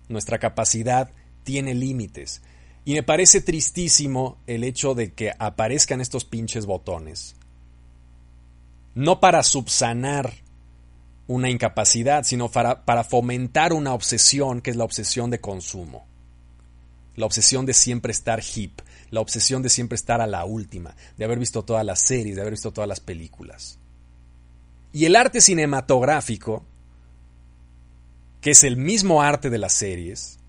Nuestra 0.09 0.39
capacidad 0.39 1.11
tiene 1.45 1.75
límites. 1.75 2.43
Y 2.85 2.95
me 2.95 3.03
parece 3.03 3.41
tristísimo 3.41 4.39
el 4.47 4.65
hecho 4.65 4.95
de 4.95 5.13
que 5.13 5.33
aparezcan 5.39 6.01
estos 6.01 6.25
pinches 6.25 6.67
botones. 6.67 7.37
No 8.95 9.21
para 9.21 9.43
subsanar 9.43 10.33
una 11.27 11.49
incapacidad, 11.49 12.25
sino 12.25 12.51
para, 12.51 12.85
para, 12.85 13.05
fomentar 13.05 13.73
una 13.73 13.95
obsesión, 13.95 14.61
que 14.61 14.71
es 14.71 14.77
la 14.77 14.85
obsesión 14.85 15.31
de 15.31 15.41
consumo. 15.41 16.05
La 17.15 17.27
obsesión 17.27 17.67
de 17.67 17.75
siempre 17.75 18.11
estar 18.11 18.43
hip, 18.55 18.81
la 19.11 19.21
obsesión 19.21 19.63
de 19.63 19.69
siempre 19.69 19.95
estar 19.95 20.21
a 20.21 20.27
la 20.27 20.45
última, 20.45 20.97
de 21.17 21.25
haber 21.25 21.39
visto 21.39 21.63
todas 21.63 21.87
las 21.87 22.01
series, 22.01 22.35
de 22.35 22.41
haber 22.41 22.55
visto 22.55 22.73
todas 22.73 22.89
las 22.89 22.99
películas. 22.99 23.79
Y 24.93 25.05
el 25.05 25.15
arte 25.15 25.41
cinematográfico, 25.41 26.65
que 28.41 28.51
es 28.51 28.65
el 28.65 28.77
mismo 28.77 29.23
arte 29.23 29.51
de 29.51 29.59
las 29.59 29.73
series, 29.73 30.40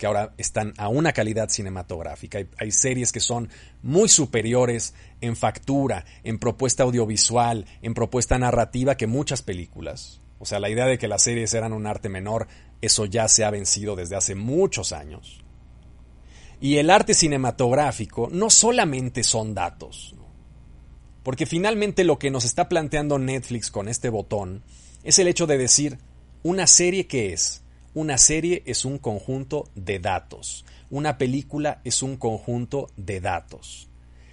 que 0.00 0.06
ahora 0.06 0.32
están 0.38 0.72
a 0.78 0.88
una 0.88 1.12
calidad 1.12 1.50
cinematográfica. 1.50 2.38
Hay, 2.56 2.70
series 2.70 3.12
que 3.12 3.20
son 3.20 3.50
muy 3.82 4.08
superiores 4.08 4.94
en 5.20 5.36
factura, 5.36 6.06
en 6.24 6.38
propuesta 6.38 6.84
audiovisual, 6.84 7.66
en 7.82 7.92
propuesta 7.92 8.38
narrativa 8.38 8.96
que 8.96 9.06
muchas 9.06 9.42
películas. 9.42 10.22
O 10.38 10.46
sea, 10.46 10.58
la 10.58 10.70
idea 10.70 10.86
de 10.86 10.96
que 10.96 11.06
las 11.06 11.22
series 11.22 11.52
eran 11.52 11.74
un 11.74 11.86
arte 11.86 12.08
menor, 12.08 12.48
eso 12.80 13.04
ya 13.04 13.28
se 13.28 13.44
ha 13.44 13.50
vencido 13.50 13.94
desde 13.94 14.16
hace 14.16 14.34
muchos 14.34 14.92
años. 14.92 15.44
Y 16.62 16.78
el 16.78 16.88
arte 16.88 17.12
cinematográfico 17.12 18.30
no 18.32 18.48
solamente 18.48 19.22
son 19.22 19.54
datos, 19.54 20.14
porque 21.22 21.44
finalmente 21.44 22.04
lo 22.04 22.18
que 22.18 22.30
nos 22.30 22.46
está 22.46 22.70
planteando 22.70 23.18
Netflix 23.18 23.70
con 23.70 23.86
este 23.86 24.08
botón 24.08 24.62
es 25.04 25.18
el 25.18 25.28
hecho 25.28 25.46
de 25.46 25.58
decir, 25.58 25.98
una 26.42 26.66
serie 26.66 27.06
que 27.06 27.34
es 27.34 27.59
una 27.94 28.18
serie 28.18 28.62
es 28.66 28.84
un 28.84 28.98
conjunto 28.98 29.68
de 29.74 29.98
datos. 29.98 30.64
Una 30.90 31.18
película 31.18 31.80
es 31.84 32.02
un 32.02 32.16
conjunto 32.16 32.88
de 32.96 33.20
datos. 33.20 33.88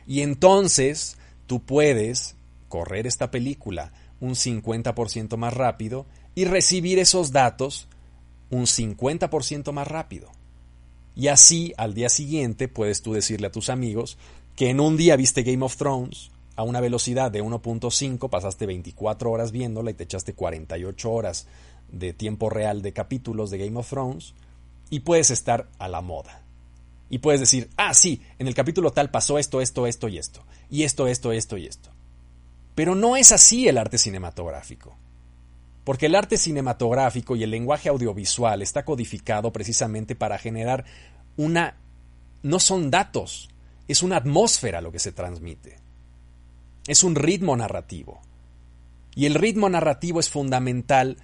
Y 0.06 0.22
entonces 0.22 1.18
tú 1.48 1.62
puedes 1.62 2.36
correr 2.70 3.08
esta 3.08 3.32
película 3.32 3.92
un 4.20 4.32
50% 4.32 5.38
más 5.38 5.54
rápido 5.54 6.06
y 6.36 6.46
recibir 6.46 7.00
esos 7.00 7.32
datos 7.32 7.88
un 8.50 8.64
50% 8.66 9.72
más 9.72 9.88
rápido. 9.88 10.32
Y 11.16 11.28
así 11.30 11.74
al 11.78 11.94
día 11.94 12.10
siguiente 12.10 12.68
puedes 12.68 13.02
tú 13.02 13.14
decirle 13.14 13.48
a 13.48 13.52
tus 13.52 13.70
amigos 13.70 14.18
que 14.56 14.70
en 14.70 14.80
un 14.80 14.98
día 14.98 15.16
viste 15.16 15.44
Game 15.44 15.66
of 15.66 15.76
Thrones 15.76 16.32
a 16.56 16.64
una 16.64 16.82
velocidad 16.82 17.32
de 17.32 17.44
1.5, 17.44 18.30
pasaste 18.30 18.66
24 18.66 19.32
horas 19.32 19.52
viéndola 19.52 19.92
y 19.92 19.94
te 19.94 20.04
echaste 20.04 20.34
48 20.34 21.12
horas 21.12 21.48
de 21.92 22.14
tiempo 22.14 22.50
real 22.50 22.82
de 22.82 22.94
capítulos 22.94 23.50
de 23.50 23.58
Game 23.60 23.78
of 23.78 23.90
Thrones 23.90 24.34
y 24.90 25.02
puedes 25.02 25.32
estar 25.32 25.68
a 25.80 25.88
la 25.88 26.02
moda. 26.02 26.42
Y 27.10 27.20
puedes 27.20 27.40
decir, 27.40 27.70
ah, 27.78 27.94
sí, 27.94 28.22
en 28.38 28.48
el 28.48 28.56
capítulo 28.56 28.92
tal 28.92 29.10
pasó 29.10 29.40
esto, 29.40 29.62
esto, 29.62 29.88
esto 29.88 30.08
y 30.08 30.18
esto. 30.18 30.44
Y 30.70 30.84
esto, 30.84 31.08
esto, 31.08 31.32
esto 31.32 31.58
y 31.58 31.66
esto. 31.66 31.90
Pero 32.76 32.96
no 32.96 33.16
es 33.16 33.32
así 33.32 33.68
el 33.68 33.78
arte 33.78 33.98
cinematográfico. 33.98 34.96
Porque 35.84 36.08
el 36.08 36.16
arte 36.16 36.38
cinematográfico 36.38 37.36
y 37.36 37.44
el 37.44 37.52
lenguaje 37.52 37.88
audiovisual 37.88 38.62
está 38.62 38.84
codificado 38.84 39.52
precisamente 39.54 40.16
para 40.16 40.38
generar 40.38 40.84
una... 41.38 41.78
No 42.44 42.60
son 42.60 42.92
datos, 42.92 43.50
es 43.88 44.04
una 44.04 44.18
atmósfera 44.18 44.82
lo 44.82 44.92
que 44.92 45.00
se 45.00 45.12
transmite. 45.12 45.80
Es 46.88 47.04
un 47.04 47.16
ritmo 47.16 47.56
narrativo. 47.56 48.22
Y 49.16 49.26
el 49.26 49.34
ritmo 49.34 49.70
narrativo 49.70 50.20
es 50.20 50.30
fundamental 50.30 51.18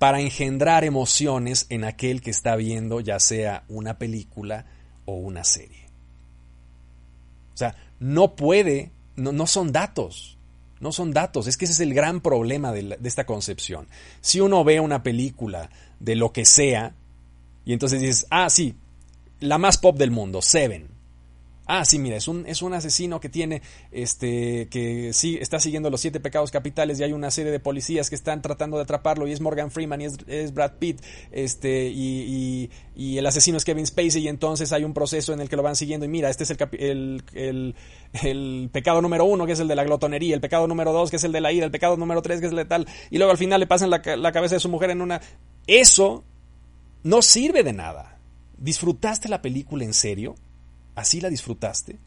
para 0.00 0.18
engendrar 0.22 0.82
emociones 0.84 1.66
en 1.68 1.84
aquel 1.84 2.22
que 2.22 2.30
está 2.30 2.56
viendo 2.56 3.00
ya 3.00 3.20
sea 3.20 3.64
una 3.68 3.98
película 3.98 4.64
o 5.04 5.12
una 5.12 5.44
serie. 5.44 5.84
O 7.52 7.56
sea, 7.58 7.76
no 7.98 8.34
puede, 8.34 8.92
no, 9.16 9.46
son 9.46 9.72
datos, 9.72 10.38
no 10.80 10.90
son 10.90 11.12
datos, 11.12 11.46
es 11.46 11.58
que 11.58 11.66
ese 11.66 11.74
es 11.74 11.80
el 11.80 11.92
gran 11.92 12.22
problema 12.22 12.72
de, 12.72 12.96
de 12.98 13.08
esta 13.08 13.26
concepción. 13.26 13.88
Si 14.22 14.40
uno 14.40 14.64
ve 14.64 14.80
una 14.80 15.02
película 15.02 15.68
de 15.98 16.16
lo 16.16 16.32
que 16.32 16.46
sea, 16.46 16.94
y 17.66 17.74
entonces 17.74 18.00
dices, 18.00 18.26
ah, 18.30 18.48
sí, 18.48 18.76
la 19.40 19.58
más 19.58 19.76
pop 19.76 19.98
del 19.98 20.12
mundo, 20.12 20.40
Seven, 20.40 20.88
Ah, 21.72 21.84
sí, 21.84 22.00
mira, 22.00 22.16
es 22.16 22.26
un, 22.26 22.46
es 22.48 22.62
un 22.62 22.74
asesino 22.74 23.20
que 23.20 23.28
tiene, 23.28 23.62
este, 23.92 24.66
que 24.70 25.12
sí, 25.12 25.38
está 25.40 25.60
siguiendo 25.60 25.88
los 25.88 26.00
siete 26.00 26.18
pecados 26.18 26.50
capitales 26.50 26.98
y 26.98 27.04
hay 27.04 27.12
una 27.12 27.30
serie 27.30 27.52
de 27.52 27.60
policías 27.60 28.08
que 28.08 28.16
están 28.16 28.42
tratando 28.42 28.76
de 28.76 28.82
atraparlo 28.82 29.28
y 29.28 29.32
es 29.32 29.40
Morgan 29.40 29.70
Freeman 29.70 30.00
y 30.00 30.06
es, 30.26 30.52
Brad 30.52 30.72
Pitt, 30.80 31.00
este, 31.30 31.86
y, 31.86 32.68
y, 32.96 33.18
el 33.18 33.24
asesino 33.24 33.56
es 33.56 33.64
Kevin 33.64 33.86
Spacey 33.86 34.24
y 34.24 34.26
entonces 34.26 34.72
hay 34.72 34.82
un 34.82 34.94
proceso 34.94 35.32
en 35.32 35.40
el 35.40 35.48
que 35.48 35.54
lo 35.54 35.62
van 35.62 35.76
siguiendo 35.76 36.04
y 36.04 36.08
mira, 36.08 36.28
este 36.28 36.42
es 36.42 36.50
el, 36.50 36.58
el, 36.72 37.22
el, 37.34 37.74
el 38.20 38.70
pecado 38.72 39.00
número 39.00 39.24
uno, 39.24 39.46
que 39.46 39.52
es 39.52 39.60
el 39.60 39.68
de 39.68 39.76
la 39.76 39.84
glotonería, 39.84 40.34
el 40.34 40.40
pecado 40.40 40.66
número 40.66 40.92
dos, 40.92 41.08
que 41.08 41.18
es 41.18 41.24
el 41.24 41.30
de 41.30 41.40
la 41.40 41.52
ira, 41.52 41.66
el 41.66 41.70
pecado 41.70 41.96
número 41.96 42.20
tres, 42.20 42.40
que 42.40 42.46
es 42.46 42.50
el 42.50 42.58
de 42.58 42.64
tal, 42.64 42.88
y 43.12 43.18
luego 43.18 43.30
al 43.30 43.38
final 43.38 43.60
le 43.60 43.68
pasan 43.68 43.90
la, 43.90 44.02
la 44.16 44.32
cabeza 44.32 44.56
de 44.56 44.60
su 44.60 44.68
mujer 44.68 44.90
en 44.90 45.02
una... 45.02 45.20
Eso 45.68 46.24
no 47.04 47.22
sirve 47.22 47.62
de 47.62 47.74
nada. 47.74 48.18
¿Disfrutaste 48.58 49.28
la 49.28 49.40
película 49.40 49.84
en 49.84 49.94
serio? 49.94 50.34
¿Así 51.00 51.20
la 51.20 51.30
disfrutaste? 51.30 51.98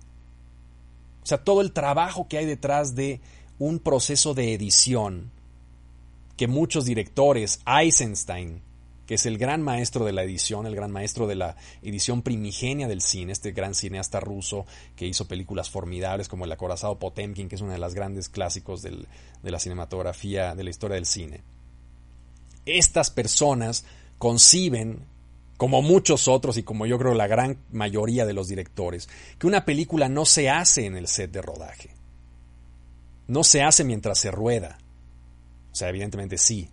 O 1.24 1.26
sea, 1.26 1.44
todo 1.44 1.62
el 1.62 1.72
trabajo 1.72 2.28
que 2.28 2.38
hay 2.38 2.46
detrás 2.46 2.96
de 2.96 3.22
un 3.58 3.80
proceso 3.80 4.34
de 4.34 4.54
edición 4.54 5.32
que 6.38 6.48
muchos 6.48 6.86
directores, 6.86 7.62
Eisenstein, 7.66 8.62
que 9.08 9.16
es 9.16 9.26
el 9.26 9.38
gran 9.38 9.62
maestro 9.62 10.06
de 10.06 10.14
la 10.14 10.24
edición, 10.24 10.66
el 10.66 10.76
gran 10.76 10.92
maestro 10.92 11.28
de 11.28 11.36
la 11.36 11.56
edición 11.82 12.22
primigenia 12.22 12.88
del 12.88 13.02
cine, 13.02 13.32
este 13.32 13.52
gran 13.52 13.76
cineasta 13.76 14.20
ruso 14.20 14.66
que 14.96 15.08
hizo 15.08 15.28
películas 15.28 15.70
formidables 15.70 16.30
como 16.30 16.46
El 16.46 16.52
acorazado 16.52 17.00
Potemkin, 17.00 17.50
que 17.50 17.56
es 17.56 17.62
uno 17.62 17.72
de 17.72 17.80
los 17.80 17.94
grandes 17.94 18.30
clásicos 18.30 18.82
de 18.82 19.08
la 19.42 19.60
cinematografía, 19.60 20.56
de 20.56 20.64
la 20.64 20.70
historia 20.70 20.96
del 20.96 21.06
cine. 21.06 21.42
Estas 22.66 23.10
personas 23.10 23.86
conciben, 24.20 25.06
como 25.58 25.82
muchos 25.82 26.28
otros 26.28 26.58
y 26.58 26.64
como 26.64 26.86
yo 26.86 26.98
creo 26.98 27.14
la 27.14 27.28
gran 27.28 27.58
mayoría 27.72 28.26
de 28.26 28.34
los 28.34 28.48
directores, 28.48 29.10
que 29.38 29.48
una 29.48 29.66
película 29.66 30.10
no 30.10 30.26
se 30.26 30.50
hace 30.50 30.86
en 30.86 30.96
el 30.96 31.08
set 31.08 31.32
de 31.32 31.42
rodaje. 31.42 31.92
No 33.28 33.44
se 33.44 33.64
hace 33.64 33.84
mientras 33.84 34.20
se 34.20 34.32
rueda. 34.32 34.78
O 35.72 35.76
sea, 35.76 35.90
evidentemente 35.90 36.38
sí, 36.38 36.70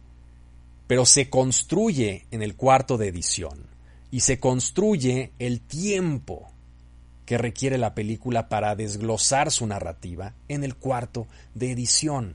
pero 0.87 1.07
se 1.07 1.31
construye 1.31 2.27
en 2.31 2.43
el 2.43 2.57
cuarto 2.57 2.99
de 2.99 3.09
edición 3.09 3.67
y 4.11 4.21
se 4.21 4.41
construye 4.41 5.33
el 5.39 5.61
tiempo 5.61 6.51
que 7.27 7.39
requiere 7.39 7.79
la 7.79 7.95
película 7.95 8.49
para 8.49 8.75
desglosar 8.75 9.53
su 9.53 9.67
narrativa 9.67 10.35
en 10.49 10.65
el 10.65 10.75
cuarto 10.75 11.29
de 11.55 11.71
edición. 11.71 12.35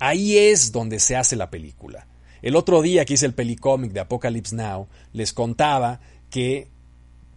Ahí 0.00 0.36
es 0.36 0.72
donde 0.72 0.98
se 0.98 1.14
hace 1.14 1.36
la 1.36 1.50
película. 1.50 2.08
El 2.44 2.56
otro 2.56 2.82
día 2.82 3.06
que 3.06 3.14
hice 3.14 3.24
el 3.24 3.32
pelicómic 3.32 3.92
de 3.92 4.00
Apocalypse 4.00 4.54
Now, 4.54 4.86
les 5.14 5.32
contaba 5.32 6.00
que 6.28 6.68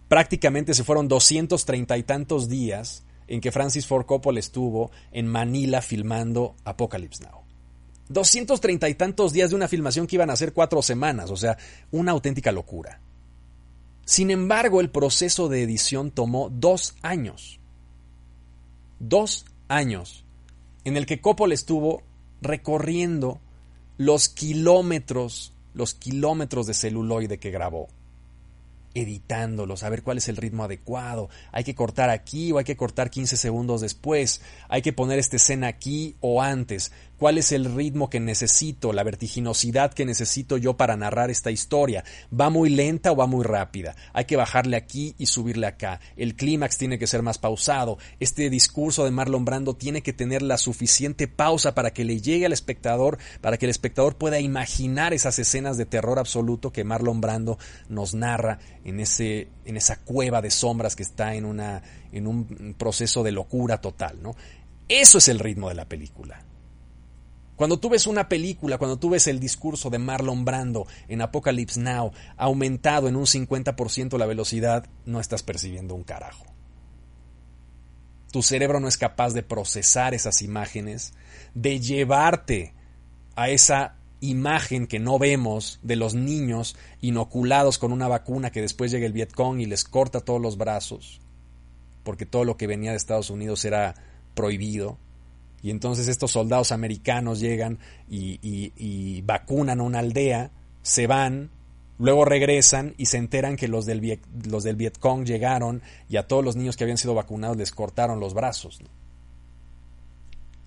prácticamente 0.06 0.74
se 0.74 0.84
fueron 0.84 1.08
230 1.08 1.96
y 1.96 2.02
tantos 2.02 2.50
días 2.50 3.04
en 3.26 3.40
que 3.40 3.50
Francis 3.50 3.86
Ford 3.86 4.04
Coppola 4.04 4.38
estuvo 4.38 4.90
en 5.10 5.26
Manila 5.26 5.80
filmando 5.80 6.56
Apocalypse 6.62 7.24
Now. 7.24 7.40
230 8.10 8.86
y 8.86 8.94
tantos 8.96 9.32
días 9.32 9.48
de 9.48 9.56
una 9.56 9.66
filmación 9.66 10.06
que 10.06 10.16
iban 10.16 10.28
a 10.28 10.36
ser 10.36 10.52
cuatro 10.52 10.82
semanas, 10.82 11.30
o 11.30 11.38
sea, 11.38 11.56
una 11.90 12.12
auténtica 12.12 12.52
locura. 12.52 13.00
Sin 14.04 14.30
embargo, 14.30 14.82
el 14.82 14.90
proceso 14.90 15.48
de 15.48 15.62
edición 15.62 16.10
tomó 16.10 16.50
dos 16.50 16.96
años. 17.00 17.60
Dos 18.98 19.46
años 19.68 20.26
en 20.84 20.98
el 20.98 21.06
que 21.06 21.22
Coppola 21.22 21.54
estuvo 21.54 22.02
recorriendo 22.42 23.40
los 23.98 24.28
kilómetros, 24.28 25.52
los 25.74 25.94
kilómetros 25.94 26.66
de 26.66 26.74
celuloide 26.74 27.38
que 27.38 27.50
grabó 27.50 27.88
editándolos, 28.94 29.82
a 29.82 29.90
ver 29.90 30.02
cuál 30.02 30.18
es 30.18 30.28
el 30.28 30.36
ritmo 30.36 30.64
adecuado, 30.64 31.28
hay 31.52 31.62
que 31.62 31.74
cortar 31.74 32.10
aquí 32.10 32.52
o 32.52 32.58
hay 32.58 32.64
que 32.64 32.76
cortar 32.76 33.10
15 33.10 33.36
segundos 33.36 33.80
después, 33.80 34.40
hay 34.68 34.82
que 34.82 34.92
poner 34.92 35.18
esta 35.18 35.36
escena 35.36 35.68
aquí 35.68 36.16
o 36.20 36.42
antes, 36.42 36.90
cuál 37.18 37.36
es 37.38 37.52
el 37.52 37.64
ritmo 37.64 38.08
que 38.08 38.20
necesito, 38.20 38.92
la 38.92 39.02
vertiginosidad 39.02 39.92
que 39.92 40.06
necesito 40.06 40.56
yo 40.56 40.76
para 40.76 40.96
narrar 40.96 41.30
esta 41.30 41.50
historia. 41.50 42.04
¿Va 42.38 42.48
muy 42.48 42.70
lenta 42.70 43.12
o 43.12 43.16
va 43.16 43.26
muy 43.26 43.44
rápida? 43.44 43.96
Hay 44.12 44.24
que 44.24 44.36
bajarle 44.36 44.76
aquí 44.76 45.14
y 45.18 45.26
subirle 45.26 45.66
acá. 45.66 46.00
El 46.16 46.36
clímax 46.36 46.78
tiene 46.78 46.98
que 46.98 47.06
ser 47.06 47.22
más 47.22 47.38
pausado. 47.38 47.98
Este 48.20 48.48
discurso 48.50 49.04
de 49.04 49.10
Marlon 49.10 49.44
Brando 49.44 49.74
tiene 49.74 50.02
que 50.02 50.12
tener 50.12 50.42
la 50.42 50.58
suficiente 50.58 51.28
pausa 51.28 51.74
para 51.74 51.92
que 51.92 52.04
le 52.04 52.20
llegue 52.20 52.46
al 52.46 52.52
espectador, 52.52 53.18
para 53.40 53.58
que 53.58 53.66
el 53.66 53.70
espectador 53.70 54.16
pueda 54.16 54.40
imaginar 54.40 55.12
esas 55.12 55.38
escenas 55.38 55.76
de 55.76 55.86
terror 55.86 56.18
absoluto 56.18 56.72
que 56.72 56.84
Marlon 56.84 57.20
Brando 57.20 57.58
nos 57.88 58.14
narra 58.14 58.58
en, 58.84 59.00
ese, 59.00 59.48
en 59.64 59.76
esa 59.76 59.96
cueva 59.96 60.40
de 60.40 60.50
sombras 60.50 60.94
que 60.94 61.02
está 61.02 61.34
en, 61.34 61.44
una, 61.44 61.82
en 62.12 62.26
un 62.26 62.74
proceso 62.78 63.22
de 63.22 63.32
locura 63.32 63.80
total. 63.80 64.22
¿no? 64.22 64.36
Eso 64.88 65.18
es 65.18 65.28
el 65.28 65.38
ritmo 65.38 65.68
de 65.68 65.74
la 65.74 65.84
película. 65.84 66.47
Cuando 67.58 67.80
tú 67.80 67.90
ves 67.90 68.06
una 68.06 68.28
película, 68.28 68.78
cuando 68.78 69.00
tú 69.00 69.10
ves 69.10 69.26
el 69.26 69.40
discurso 69.40 69.90
de 69.90 69.98
Marlon 69.98 70.44
Brando 70.44 70.86
en 71.08 71.20
Apocalypse 71.22 71.80
Now 71.80 72.12
aumentado 72.36 73.08
en 73.08 73.16
un 73.16 73.24
50% 73.24 74.16
la 74.16 74.26
velocidad, 74.26 74.86
no 75.06 75.18
estás 75.18 75.42
percibiendo 75.42 75.96
un 75.96 76.04
carajo. 76.04 76.46
Tu 78.30 78.44
cerebro 78.44 78.78
no 78.78 78.86
es 78.86 78.96
capaz 78.96 79.34
de 79.34 79.42
procesar 79.42 80.14
esas 80.14 80.40
imágenes, 80.40 81.14
de 81.52 81.80
llevarte 81.80 82.74
a 83.34 83.50
esa 83.50 83.96
imagen 84.20 84.86
que 84.86 85.00
no 85.00 85.18
vemos 85.18 85.80
de 85.82 85.96
los 85.96 86.14
niños 86.14 86.76
inoculados 87.00 87.78
con 87.78 87.90
una 87.90 88.06
vacuna 88.06 88.52
que 88.52 88.60
después 88.60 88.92
llega 88.92 89.06
el 89.06 89.12
Vietcong 89.12 89.58
y 89.58 89.66
les 89.66 89.82
corta 89.82 90.20
todos 90.20 90.40
los 90.40 90.58
brazos, 90.58 91.20
porque 92.04 92.24
todo 92.24 92.44
lo 92.44 92.56
que 92.56 92.68
venía 92.68 92.92
de 92.92 92.98
Estados 92.98 93.30
Unidos 93.30 93.64
era 93.64 93.96
prohibido 94.36 94.96
y 95.62 95.70
entonces 95.70 96.08
estos 96.08 96.30
soldados 96.30 96.72
americanos 96.72 97.40
llegan 97.40 97.78
y, 98.08 99.22
vacunan 99.22 99.80
a 99.80 99.82
una 99.82 99.98
aldea, 99.98 100.50
se 100.82 101.06
van, 101.06 101.50
luego 101.98 102.24
regresan 102.24 102.94
y 102.96 103.06
se 103.06 103.18
enteran 103.18 103.56
que 103.56 103.68
los 103.68 103.84
del, 103.84 104.00
Viet, 104.00 104.20
los 104.46 104.62
del 104.62 104.76
Vietcong 104.76 105.24
llegaron 105.24 105.82
y 106.08 106.16
a 106.16 106.26
todos 106.26 106.44
los 106.44 106.56
niños 106.56 106.76
que 106.76 106.84
habían 106.84 106.98
sido 106.98 107.14
vacunados 107.14 107.56
les 107.56 107.72
cortaron 107.72 108.20
los 108.20 108.34
brazos. 108.34 108.80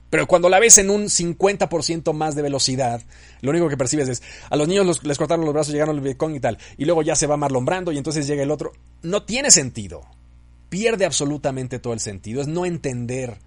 Pero 0.10 0.27
cuando 0.27 0.49
la 0.49 0.60
ves 0.60 0.77
en 0.77 0.89
un 0.89 1.06
50% 1.06 2.12
más 2.12 2.36
de 2.36 2.41
velocidad, 2.41 3.01
lo 3.39 3.51
único 3.51 3.69
que 3.69 3.77
percibes 3.77 4.10
es, 4.10 4.21
a 4.49 4.58
los 4.58 4.67
niños 4.67 5.01
les 5.04 5.17
cortaron 5.17 5.45
los 5.45 5.54
brazos, 5.54 5.71
llegaron 5.71 5.95
al 5.95 6.01
Vietcong 6.01 6.36
y 6.36 6.41
tal, 6.41 6.58
y 6.77 6.84
luego 6.84 7.01
ya 7.01 7.15
se 7.15 7.27
va 7.27 7.38
Marlon 7.38 7.63
Brando 7.63 7.93
y 7.93 7.97
entonces 7.97 8.27
llega 8.27 8.43
el 8.43 8.51
otro. 8.51 8.73
No 9.04 9.23
tiene 9.23 9.51
sentido. 9.51 10.01
Pierde 10.67 11.06
absolutamente 11.06 11.80
todo 11.80 11.93
el 11.93 12.01
sentido. 12.01 12.41
Es 12.41 12.47
no 12.47 12.65
entender 12.65 13.38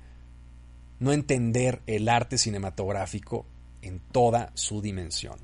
no 1.05 1.13
entender 1.13 1.83
el 1.87 2.09
arte 2.09 2.39
cinematográfico 2.39 3.45
en 3.83 4.01
toda 4.01 4.51
su 4.55 4.81
dimensión. 4.81 5.39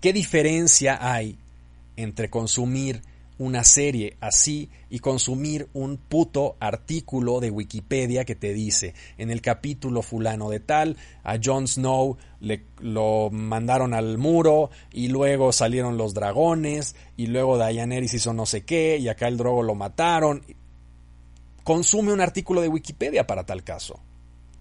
¿Qué 0.00 0.12
diferencia 0.12 0.98
hay 1.00 1.38
entre 1.96 2.30
consumir 2.30 3.02
una 3.38 3.62
serie 3.64 4.16
así 4.20 4.70
y 4.90 4.98
consumir 4.98 5.68
un 5.72 5.96
puto 5.96 6.56
artículo 6.60 7.40
de 7.40 7.50
Wikipedia 7.50 8.24
que 8.24 8.34
te 8.34 8.52
dice 8.52 8.94
en 9.16 9.30
el 9.30 9.42
capítulo 9.42 10.02
fulano 10.02 10.50
de 10.50 10.60
tal 10.60 10.96
a 11.22 11.36
Jon 11.42 11.68
Snow 11.68 12.16
le 12.40 12.64
lo 12.80 13.30
mandaron 13.30 13.94
al 13.94 14.18
muro 14.18 14.70
y 14.92 15.08
luego 15.08 15.52
salieron 15.52 15.96
los 15.98 16.14
dragones 16.14 16.96
y 17.16 17.26
luego 17.26 17.58
Daenerys 17.58 18.14
hizo 18.14 18.32
no 18.32 18.44
sé 18.44 18.64
qué 18.64 18.98
y 18.98 19.08
acá 19.08 19.28
el 19.28 19.36
drogo 19.36 19.62
lo 19.62 19.76
mataron 19.76 20.42
consume 21.68 22.14
un 22.14 22.22
artículo 22.22 22.62
de 22.62 22.68
Wikipedia 22.68 23.26
para 23.26 23.44
tal 23.44 23.62
caso. 23.62 24.00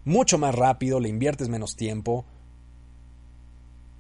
Mucho 0.03 0.37
más 0.37 0.53
rápido, 0.53 0.99
le 0.99 1.07
inviertes 1.07 1.47
menos 1.47 1.77
tiempo. 1.77 2.25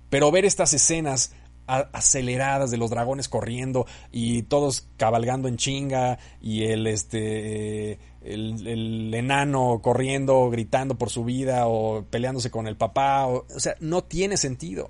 Pero 0.09 0.29
ver 0.29 0.43
estas 0.43 0.73
escenas 0.73 1.31
aceleradas 1.67 2.69
de 2.69 2.75
los 2.75 2.89
dragones 2.89 3.29
corriendo 3.29 3.85
y 4.11 4.41
todos 4.43 4.89
cabalgando 4.97 5.47
en 5.47 5.55
chinga 5.55 6.19
y 6.41 6.63
el 6.63 6.85
este 6.85 7.99
el, 8.23 9.13
enano 9.13 9.79
corriendo 9.81 10.49
gritando 10.49 10.97
por 10.97 11.09
su 11.09 11.23
vida 11.23 11.67
o 11.67 12.03
peleándose 12.09 12.51
con 12.51 12.67
el 12.67 12.75
papá 12.75 13.27
o, 13.27 13.45
o 13.53 13.59
sea 13.59 13.75
no 13.81 14.03
tiene 14.05 14.37
sentido 14.37 14.89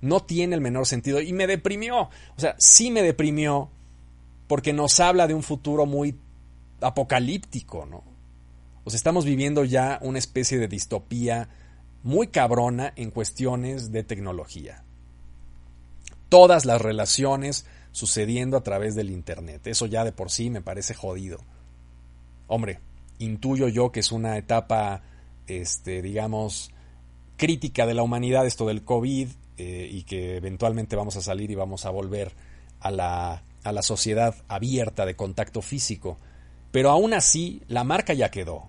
no 0.00 0.20
tiene 0.20 0.54
el 0.54 0.62
menor 0.62 0.86
sentido 0.86 1.20
y 1.20 1.34
me 1.34 1.46
deprimió 1.46 2.00
o 2.00 2.10
sea 2.38 2.54
sí 2.58 2.90
me 2.90 3.02
deprimió 3.02 3.68
porque 4.46 4.72
nos 4.72 4.98
habla 4.98 5.26
de 5.26 5.34
un 5.34 5.42
futuro 5.42 5.84
muy 5.84 6.14
apocalíptico, 6.80 7.86
¿no? 7.86 8.04
O 8.84 8.90
sea, 8.90 8.96
estamos 8.96 9.24
viviendo 9.24 9.64
ya 9.64 9.98
una 10.02 10.18
especie 10.18 10.58
de 10.58 10.68
distopía 10.68 11.48
muy 12.02 12.28
cabrona 12.28 12.92
en 12.96 13.10
cuestiones 13.10 13.92
de 13.92 14.02
tecnología. 14.02 14.84
Todas 16.28 16.64
las 16.64 16.80
relaciones 16.80 17.66
sucediendo 17.92 18.56
a 18.56 18.62
través 18.62 18.94
del 18.94 19.10
Internet. 19.10 19.66
Eso 19.66 19.86
ya 19.86 20.04
de 20.04 20.12
por 20.12 20.30
sí 20.30 20.50
me 20.50 20.62
parece 20.62 20.94
jodido. 20.94 21.38
Hombre, 22.46 22.80
intuyo 23.18 23.68
yo 23.68 23.92
que 23.92 24.00
es 24.00 24.12
una 24.12 24.38
etapa, 24.38 25.02
este, 25.46 26.00
digamos, 26.00 26.70
crítica 27.36 27.86
de 27.86 27.94
la 27.94 28.02
humanidad 28.02 28.46
esto 28.46 28.66
del 28.66 28.84
COVID 28.84 29.28
eh, 29.56 29.88
y 29.90 30.02
que 30.04 30.36
eventualmente 30.36 30.96
vamos 30.96 31.16
a 31.16 31.22
salir 31.22 31.50
y 31.50 31.54
vamos 31.54 31.86
a 31.86 31.90
volver 31.90 32.32
a 32.80 32.90
la, 32.90 33.42
a 33.64 33.72
la 33.72 33.82
sociedad 33.82 34.34
abierta 34.48 35.04
de 35.04 35.16
contacto 35.16 35.62
físico. 35.62 36.18
Pero 36.70 36.90
aún 36.90 37.14
así, 37.14 37.62
la 37.68 37.84
marca 37.84 38.12
ya 38.14 38.30
quedó. 38.30 38.68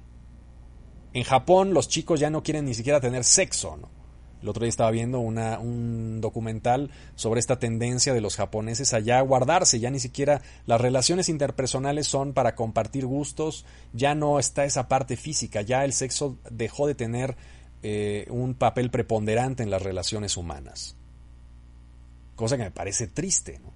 En 1.13 1.23
Japón 1.23 1.73
los 1.73 1.87
chicos 1.87 2.19
ya 2.19 2.29
no 2.29 2.43
quieren 2.43 2.65
ni 2.65 2.73
siquiera 2.73 3.01
tener 3.01 3.23
sexo. 3.23 3.77
¿no? 3.77 3.89
El 4.41 4.47
otro 4.47 4.61
día 4.61 4.69
estaba 4.69 4.91
viendo 4.91 5.19
un 5.19 6.21
documental 6.21 6.91
sobre 7.15 7.39
esta 7.39 7.59
tendencia 7.59 8.13
de 8.13 8.21
los 8.21 8.37
japoneses 8.37 8.93
allá 8.93 9.19
a 9.19 9.23
guardarse. 9.23 9.79
Ya 9.79 9.89
ni 9.89 9.99
siquiera 9.99 10.41
las 10.65 10.79
relaciones 10.79 11.27
interpersonales 11.27 12.07
son 12.07 12.33
para 12.33 12.55
compartir 12.55 13.05
gustos. 13.05 13.65
Ya 13.91 14.15
no 14.15 14.39
está 14.39 14.63
esa 14.63 14.87
parte 14.87 15.17
física. 15.17 15.61
Ya 15.61 15.83
el 15.83 15.91
sexo 15.91 16.37
dejó 16.49 16.87
de 16.87 16.95
tener 16.95 17.35
eh, 17.83 18.27
un 18.29 18.53
papel 18.53 18.91
preponderante 18.91 19.63
en 19.63 19.71
las 19.71 19.81
relaciones 19.81 20.37
humanas. 20.37 20.95
Cosa 22.35 22.55
que 22.55 22.63
me 22.63 22.71
parece 22.71 23.07
triste. 23.07 23.59
¿no? 23.59 23.68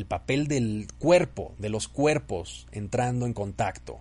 El 0.00 0.06
papel 0.06 0.48
del 0.48 0.88
cuerpo, 0.98 1.54
de 1.58 1.68
los 1.68 1.86
cuerpos 1.86 2.66
entrando 2.72 3.26
en 3.26 3.34
contacto. 3.34 4.00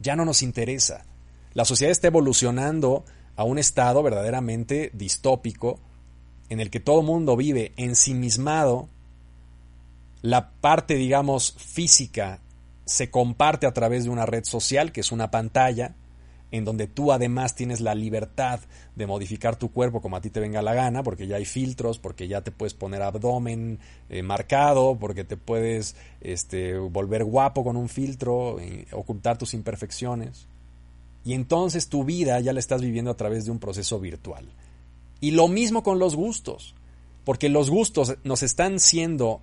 Ya 0.00 0.16
no 0.16 0.24
nos 0.24 0.42
interesa. 0.42 1.04
La 1.52 1.66
sociedad 1.66 1.92
está 1.92 2.06
evolucionando 2.06 3.04
a 3.36 3.44
un 3.44 3.58
estado 3.58 4.02
verdaderamente 4.02 4.90
distópico 4.94 5.80
en 6.48 6.60
el 6.60 6.70
que 6.70 6.80
todo 6.80 7.02
mundo 7.02 7.36
vive 7.36 7.72
ensimismado, 7.76 8.88
la 10.22 10.50
parte, 10.50 10.94
digamos, 10.94 11.52
física 11.58 12.40
se 12.86 13.10
comparte 13.10 13.66
a 13.66 13.74
través 13.74 14.04
de 14.04 14.10
una 14.10 14.24
red 14.24 14.44
social, 14.44 14.92
que 14.92 15.00
es 15.00 15.12
una 15.12 15.30
pantalla, 15.30 15.94
en 16.52 16.66
donde 16.66 16.86
tú 16.86 17.12
además 17.12 17.56
tienes 17.56 17.80
la 17.80 17.94
libertad 17.94 18.60
de 18.94 19.06
modificar 19.06 19.56
tu 19.56 19.72
cuerpo 19.72 20.02
como 20.02 20.16
a 20.16 20.20
ti 20.20 20.28
te 20.28 20.38
venga 20.38 20.60
la 20.60 20.74
gana, 20.74 21.02
porque 21.02 21.26
ya 21.26 21.36
hay 21.36 21.46
filtros, 21.46 21.98
porque 21.98 22.28
ya 22.28 22.42
te 22.42 22.52
puedes 22.52 22.74
poner 22.74 23.02
abdomen 23.02 23.78
eh, 24.10 24.22
marcado, 24.22 24.96
porque 25.00 25.24
te 25.24 25.38
puedes 25.38 25.96
este, 26.20 26.76
volver 26.76 27.24
guapo 27.24 27.64
con 27.64 27.76
un 27.76 27.88
filtro, 27.88 28.58
ocultar 28.92 29.38
tus 29.38 29.54
imperfecciones. 29.54 30.46
Y 31.24 31.32
entonces 31.32 31.88
tu 31.88 32.04
vida 32.04 32.38
ya 32.40 32.52
la 32.52 32.60
estás 32.60 32.82
viviendo 32.82 33.10
a 33.10 33.16
través 33.16 33.46
de 33.46 33.50
un 33.50 33.58
proceso 33.58 33.98
virtual. 33.98 34.44
Y 35.20 35.30
lo 35.30 35.48
mismo 35.48 35.82
con 35.82 35.98
los 35.98 36.14
gustos, 36.14 36.74
porque 37.24 37.48
los 37.48 37.70
gustos 37.70 38.16
nos 38.24 38.42
están 38.42 38.78
siendo, 38.78 39.40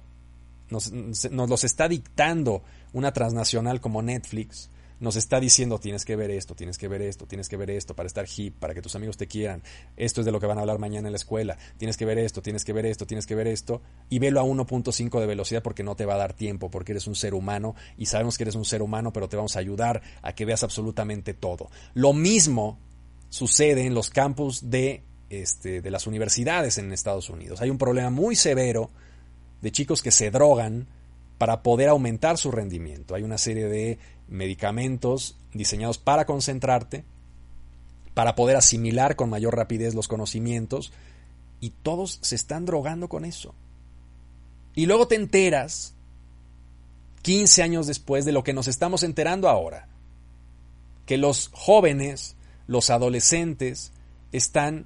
nos 0.70 0.92
los 0.92 1.64
está 1.64 1.88
dictando 1.88 2.62
una 2.94 3.14
transnacional 3.14 3.82
como 3.82 4.04
Netflix, 4.04 4.70
nos 5.00 5.16
está 5.16 5.40
diciendo 5.40 5.80
tienes 5.80 6.06
que 6.06 6.16
ver 6.16 6.32
esto, 6.32 6.56
tienes 6.56 6.78
que 6.78 6.88
ver 6.88 7.02
esto, 7.02 7.26
tienes 7.26 7.50
que 7.50 7.58
ver 7.58 7.70
esto 7.70 7.96
para 7.96 8.08
estar 8.08 8.26
hip, 8.36 8.56
para 8.60 8.74
que 8.74 8.82
tus 8.82 8.96
amigos 8.96 9.18
te 9.18 9.28
quieran, 9.28 9.64
esto 9.98 10.22
es 10.22 10.26
de 10.26 10.32
lo 10.32 10.40
que 10.40 10.46
van 10.46 10.58
a 10.58 10.62
hablar 10.62 10.80
mañana 10.80 11.08
en 11.08 11.14
la 11.14 11.18
escuela, 11.18 11.58
tienes 11.78 11.98
que 11.98 12.06
ver 12.06 12.18
esto, 12.18 12.42
tienes 12.42 12.66
que 12.66 12.74
ver 12.74 12.86
esto, 12.86 13.06
tienes 13.06 13.26
que 13.26 13.36
ver 13.36 13.48
esto, 13.48 13.82
y 14.10 14.20
velo 14.20 14.40
a 14.40 14.44
1.5 14.44 15.20
de 15.20 15.26
velocidad 15.26 15.64
porque 15.64 15.84
no 15.84 15.96
te 15.96 16.06
va 16.06 16.16
a 16.16 16.18
dar 16.18 16.34
tiempo, 16.34 16.70
porque 16.70 16.92
eres 16.92 17.08
un 17.08 17.16
ser 17.16 17.34
humano 17.34 17.76
y 17.98 18.08
sabemos 18.08 18.38
que 18.38 18.44
eres 18.44 18.56
un 18.56 18.66
ser 18.66 18.82
humano, 18.82 19.14
pero 19.14 19.30
te 19.30 19.38
vamos 19.38 19.56
a 19.56 19.60
ayudar 19.60 20.02
a 20.22 20.34
que 20.34 20.46
veas 20.46 20.64
absolutamente 20.64 21.34
todo. 21.34 21.70
Lo 21.94 22.14
mismo 22.14 22.80
sucede 23.30 23.86
en 23.86 23.94
los 23.94 24.10
campus 24.10 24.70
de, 24.70 25.04
este, 25.30 25.82
de 25.82 25.92
las 25.92 26.08
universidades 26.08 26.78
en 26.78 26.92
Estados 26.92 27.30
Unidos. 27.30 27.62
Hay 27.62 27.70
un 27.70 27.78
problema 27.78 28.10
muy 28.10 28.36
severo 28.36 28.90
de 29.62 29.72
chicos 29.72 30.02
que 30.02 30.12
se 30.12 30.32
drogan, 30.32 30.88
para 31.40 31.64
poder 31.64 31.88
aumentar 31.88 32.38
su 32.38 32.52
rendimiento. 32.52 33.16
Hay 33.16 33.24
una 33.24 33.40
serie 33.40 33.68
de 33.68 33.98
medicamentos 34.30 35.38
diseñados 35.54 35.98
para 35.98 36.26
concentrarte, 36.26 37.04
para 38.14 38.36
poder 38.36 38.56
asimilar 38.56 39.16
con 39.16 39.30
mayor 39.30 39.56
rapidez 39.56 39.96
los 39.96 40.08
conocimientos, 40.08 40.92
y 41.62 41.72
todos 41.72 42.20
se 42.22 42.36
están 42.36 42.66
drogando 42.66 43.10
con 43.10 43.26
eso. 43.26 43.54
Y 44.76 44.86
luego 44.86 45.08
te 45.08 45.16
enteras, 45.16 45.94
15 47.24 47.64
años 47.64 47.88
después, 47.88 48.26
de 48.26 48.32
lo 48.32 48.44
que 48.44 48.54
nos 48.54 48.68
estamos 48.68 49.04
enterando 49.04 49.50
ahora, 49.50 49.88
que 51.06 51.18
los 51.18 51.50
jóvenes, 51.54 52.36
los 52.68 52.90
adolescentes, 52.90 53.92
están 54.32 54.86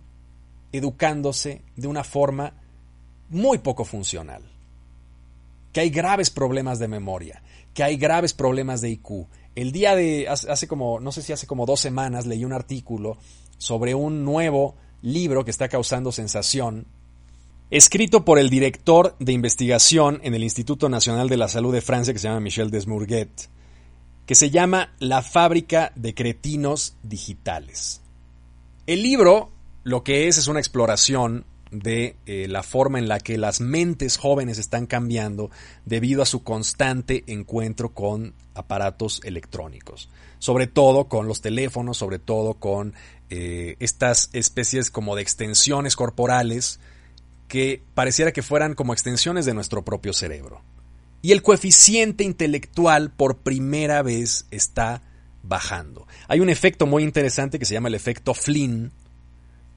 educándose 0.71 1.61
de 1.75 1.87
una 1.87 2.03
forma 2.03 2.53
muy 3.29 3.59
poco 3.59 3.85
funcional 3.85 4.43
que 5.73 5.81
hay 5.81 5.89
graves 5.89 6.29
problemas 6.29 6.79
de 6.79 6.87
memoria, 6.87 7.41
que 7.73 7.83
hay 7.83 7.97
graves 7.97 8.33
problemas 8.33 8.81
de 8.81 8.89
IQ. 8.89 9.27
El 9.55 9.71
día 9.71 9.95
de, 9.95 10.27
hace 10.27 10.67
como, 10.67 10.99
no 10.99 11.11
sé 11.11 11.21
si 11.21 11.33
hace 11.33 11.47
como 11.47 11.65
dos 11.65 11.79
semanas, 11.79 12.25
leí 12.25 12.43
un 12.45 12.53
artículo 12.53 13.17
sobre 13.57 13.95
un 13.95 14.25
nuevo 14.25 14.75
libro 15.01 15.45
que 15.45 15.51
está 15.51 15.69
causando 15.69 16.11
sensación, 16.11 16.87
escrito 17.69 18.25
por 18.25 18.39
el 18.39 18.49
director 18.49 19.15
de 19.19 19.33
investigación 19.33 20.19
en 20.23 20.33
el 20.33 20.43
Instituto 20.43 20.89
Nacional 20.89 21.29
de 21.29 21.37
la 21.37 21.47
Salud 21.47 21.73
de 21.73 21.81
Francia, 21.81 22.13
que 22.13 22.19
se 22.19 22.27
llama 22.27 22.39
Michel 22.39 22.71
Desmourguet, 22.71 23.49
que 24.25 24.35
se 24.35 24.49
llama 24.49 24.93
La 24.99 25.21
fábrica 25.21 25.91
de 25.95 26.13
cretinos 26.13 26.95
digitales. 27.03 28.01
El 28.87 29.03
libro 29.03 29.51
lo 29.83 30.03
que 30.03 30.27
es 30.27 30.37
es 30.37 30.47
una 30.47 30.59
exploración 30.59 31.45
de 31.73 32.15
eh, 32.27 32.47
la 32.47 32.61
forma 32.63 32.99
en 32.99 33.07
la 33.07 33.19
que 33.19 33.37
las 33.37 33.59
mentes 33.59 34.17
jóvenes 34.17 34.59
están 34.59 34.85
cambiando 34.85 35.49
debido 35.85 36.21
a 36.21 36.27
su 36.27 36.43
constante 36.43 37.23
encuentro 37.27 37.93
con 37.93 38.35
aparatos 38.53 39.21
electrónicos, 39.23 40.09
sobre 40.37 40.67
todo 40.67 41.05
con 41.05 41.27
los 41.27 41.41
teléfonos, 41.41 41.97
sobre 41.97 42.19
todo 42.19 42.53
con 42.53 42.93
eh, 43.31 43.75
estas 43.79 44.29
especies 44.33 44.91
como 44.91 45.15
de 45.15 45.23
extensiones 45.23 45.95
corporales 45.95 46.79
que 47.47 47.81
pareciera 47.95 48.31
que 48.31 48.43
fueran 48.43 48.75
como 48.75 48.93
extensiones 48.93 49.45
de 49.45 49.55
nuestro 49.55 49.83
propio 49.83 50.13
cerebro. 50.13 50.61
Y 51.23 51.31
el 51.31 51.41
coeficiente 51.41 52.23
intelectual 52.23 53.09
por 53.09 53.37
primera 53.37 54.03
vez 54.03 54.45
está 54.51 55.01
bajando. 55.41 56.07
Hay 56.27 56.39
un 56.39 56.49
efecto 56.49 56.85
muy 56.85 57.03
interesante 57.03 57.57
que 57.57 57.65
se 57.65 57.73
llama 57.73 57.87
el 57.87 57.95
efecto 57.95 58.33
Flynn, 58.33 58.91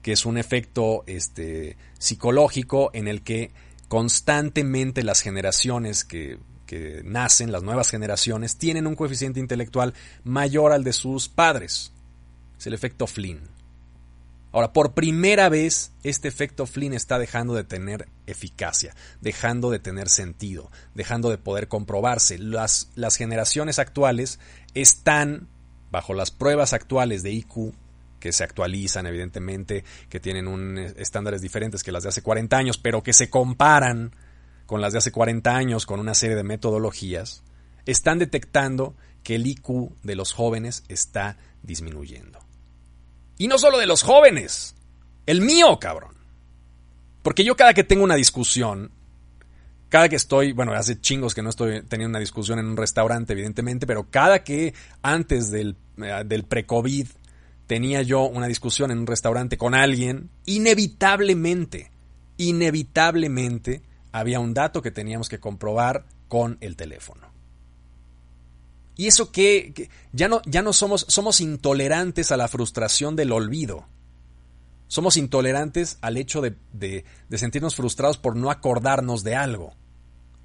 que 0.07 0.13
es 0.13 0.25
un 0.25 0.37
efecto 0.37 1.03
este, 1.05 1.75
psicológico 1.99 2.91
en 2.93 3.09
el 3.09 3.23
que 3.23 3.51
constantemente 3.89 5.03
las 5.03 5.19
generaciones 5.19 6.05
que, 6.05 6.39
que 6.65 7.01
nacen, 7.03 7.51
las 7.51 7.61
nuevas 7.61 7.89
generaciones, 7.89 8.55
tienen 8.55 8.87
un 8.87 8.95
coeficiente 8.95 9.41
intelectual 9.41 9.93
mayor 10.23 10.71
al 10.71 10.85
de 10.85 10.93
sus 10.93 11.27
padres. 11.27 11.91
Es 12.57 12.67
el 12.67 12.73
efecto 12.73 13.05
Flynn. 13.05 13.49
Ahora, 14.53 14.71
por 14.71 14.93
primera 14.93 15.49
vez, 15.49 15.91
este 16.03 16.29
efecto 16.29 16.67
Flynn 16.67 16.93
está 16.93 17.19
dejando 17.19 17.53
de 17.53 17.65
tener 17.65 18.07
eficacia, 18.27 18.95
dejando 19.19 19.71
de 19.71 19.79
tener 19.79 20.07
sentido, 20.07 20.71
dejando 20.95 21.29
de 21.29 21.37
poder 21.37 21.67
comprobarse. 21.67 22.37
Las, 22.37 22.91
las 22.95 23.17
generaciones 23.17 23.77
actuales 23.77 24.39
están, 24.73 25.49
bajo 25.91 26.13
las 26.13 26.31
pruebas 26.31 26.71
actuales 26.71 27.23
de 27.23 27.31
IQ, 27.33 27.73
que 28.19 28.31
se 28.33 28.43
actualizan, 28.43 29.05
evidentemente, 29.05 29.83
que 30.09 30.19
tienen 30.19 30.47
un, 30.47 30.77
eh, 30.77 30.93
estándares 30.97 31.41
diferentes 31.41 31.83
que 31.83 31.91
las 31.91 32.03
de 32.03 32.09
hace 32.09 32.21
40 32.21 32.57
años, 32.57 32.77
pero 32.77 33.03
que 33.03 33.13
se 33.13 33.29
comparan 33.29 34.11
con 34.65 34.81
las 34.81 34.93
de 34.93 34.99
hace 34.99 35.11
40 35.11 35.55
años 35.55 35.85
con 35.85 35.99
una 35.99 36.13
serie 36.13 36.35
de 36.35 36.43
metodologías, 36.43 37.43
están 37.85 38.19
detectando 38.19 38.95
que 39.23 39.35
el 39.35 39.47
IQ 39.47 39.91
de 40.03 40.15
los 40.15 40.33
jóvenes 40.33 40.83
está 40.87 41.37
disminuyendo. 41.63 42.39
Y 43.37 43.47
no 43.47 43.57
solo 43.57 43.77
de 43.77 43.85
los 43.85 44.03
jóvenes, 44.03 44.75
el 45.25 45.41
mío, 45.41 45.79
cabrón. 45.79 46.15
Porque 47.21 47.43
yo 47.43 47.55
cada 47.55 47.73
que 47.73 47.83
tengo 47.83 48.03
una 48.03 48.15
discusión, 48.15 48.91
cada 49.89 50.09
que 50.09 50.15
estoy, 50.15 50.53
bueno, 50.53 50.73
hace 50.73 50.99
chingos 50.99 51.35
que 51.35 51.41
no 51.41 51.49
estoy 51.49 51.81
teniendo 51.83 52.11
una 52.11 52.19
discusión 52.19 52.59
en 52.59 52.67
un 52.67 52.77
restaurante, 52.77 53.33
evidentemente, 53.33 53.85
pero 53.85 54.07
cada 54.09 54.43
que 54.43 54.73
antes 55.01 55.51
del, 55.51 55.75
eh, 55.97 56.23
del 56.25 56.43
pre-COVID 56.43 57.07
tenía 57.67 58.01
yo 58.01 58.23
una 58.23 58.47
discusión 58.47 58.91
en 58.91 58.99
un 58.99 59.07
restaurante 59.07 59.57
con 59.57 59.75
alguien, 59.75 60.29
inevitablemente, 60.45 61.91
inevitablemente 62.37 63.83
había 64.11 64.39
un 64.39 64.53
dato 64.53 64.81
que 64.81 64.91
teníamos 64.91 65.29
que 65.29 65.39
comprobar 65.39 66.05
con 66.27 66.57
el 66.61 66.75
teléfono. 66.75 67.27
Y 68.95 69.05
eso 69.05 69.31
que, 69.31 69.89
ya, 70.11 70.27
no, 70.27 70.41
ya 70.45 70.63
no 70.63 70.73
somos, 70.73 71.05
somos 71.07 71.39
intolerantes 71.39 72.31
a 72.31 72.37
la 72.37 72.47
frustración 72.47 73.15
del 73.15 73.31
olvido. 73.31 73.85
Somos 74.87 75.17
intolerantes 75.17 75.99
al 76.01 76.17
hecho 76.17 76.41
de, 76.41 76.55
de 76.73 77.37
sentirnos 77.37 77.75
frustrados 77.75 78.17
por 78.17 78.35
no 78.35 78.49
acordarnos 78.49 79.23
de 79.23 79.35
algo 79.35 79.73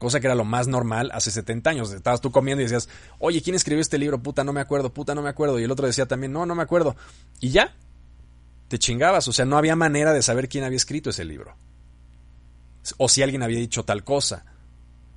cosa 0.02 0.20
que 0.20 0.26
era 0.26 0.34
lo 0.34 0.44
más 0.44 0.66
normal 0.66 1.10
hace 1.14 1.30
70 1.30 1.70
años. 1.70 1.92
Estabas 1.92 2.20
tú 2.20 2.30
comiendo 2.30 2.60
y 2.60 2.64
decías, 2.64 2.88
oye, 3.20 3.40
¿quién 3.40 3.54
escribió 3.54 3.80
este 3.80 3.98
libro? 3.98 4.22
Puta, 4.22 4.42
no 4.42 4.52
me 4.52 4.60
acuerdo, 4.60 4.92
puta, 4.92 5.14
no 5.14 5.22
me 5.22 5.28
acuerdo. 5.30 5.60
Y 5.60 5.64
el 5.64 5.70
otro 5.70 5.86
decía 5.86 6.06
también, 6.06 6.32
no, 6.32 6.44
no 6.44 6.54
me 6.54 6.62
acuerdo. 6.62 6.96
Y 7.40 7.50
ya, 7.50 7.74
te 8.68 8.78
chingabas. 8.78 9.28
O 9.28 9.32
sea, 9.32 9.44
no 9.44 9.56
había 9.56 9.76
manera 9.76 10.12
de 10.12 10.20
saber 10.20 10.48
quién 10.48 10.64
había 10.64 10.76
escrito 10.76 11.10
ese 11.10 11.24
libro. 11.24 11.54
O 12.98 13.08
si 13.08 13.22
alguien 13.22 13.42
había 13.42 13.58
dicho 13.58 13.84
tal 13.84 14.02
cosa. 14.02 14.44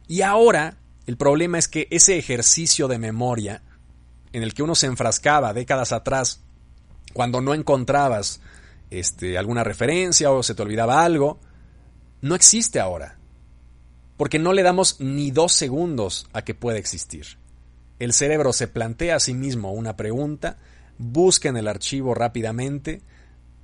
Y 0.08 0.22
ahora, 0.22 0.78
el 1.08 1.18
problema 1.18 1.58
es 1.58 1.68
que 1.68 1.88
ese 1.90 2.18
ejercicio 2.18 2.88
de 2.88 3.00
memoria, 3.00 3.64
en 4.34 4.44
el 4.44 4.54
que 4.54 4.62
uno 4.62 4.76
se 4.76 4.86
enfrascaba 4.86 5.54
décadas 5.54 5.94
atrás, 5.94 6.42
cuando 7.12 7.42
no 7.42 7.56
encontrabas 7.56 8.40
este, 8.92 9.38
alguna 9.38 9.64
referencia 9.64 10.32
o 10.32 10.44
se 10.44 10.54
te 10.54 10.62
olvidaba 10.62 11.04
algo, 11.04 11.40
no 12.22 12.36
existe 12.36 12.80
ahora 12.80 13.18
porque 14.18 14.40
no 14.40 14.54
le 14.54 14.64
damos 14.64 15.00
ni 15.00 15.32
dos 15.32 15.54
segundos 15.54 16.28
a 16.34 16.44
que 16.44 16.56
pueda 16.56 16.78
existir. 16.78 17.38
El 18.00 18.14
cerebro 18.14 18.54
se 18.54 18.68
plantea 18.68 19.16
a 19.16 19.20
sí 19.20 19.34
mismo 19.34 19.72
una 19.72 19.96
pregunta, 19.96 20.58
busca 20.98 21.50
en 21.50 21.58
el 21.58 21.68
archivo 21.68 22.14
rápidamente, 22.14 23.02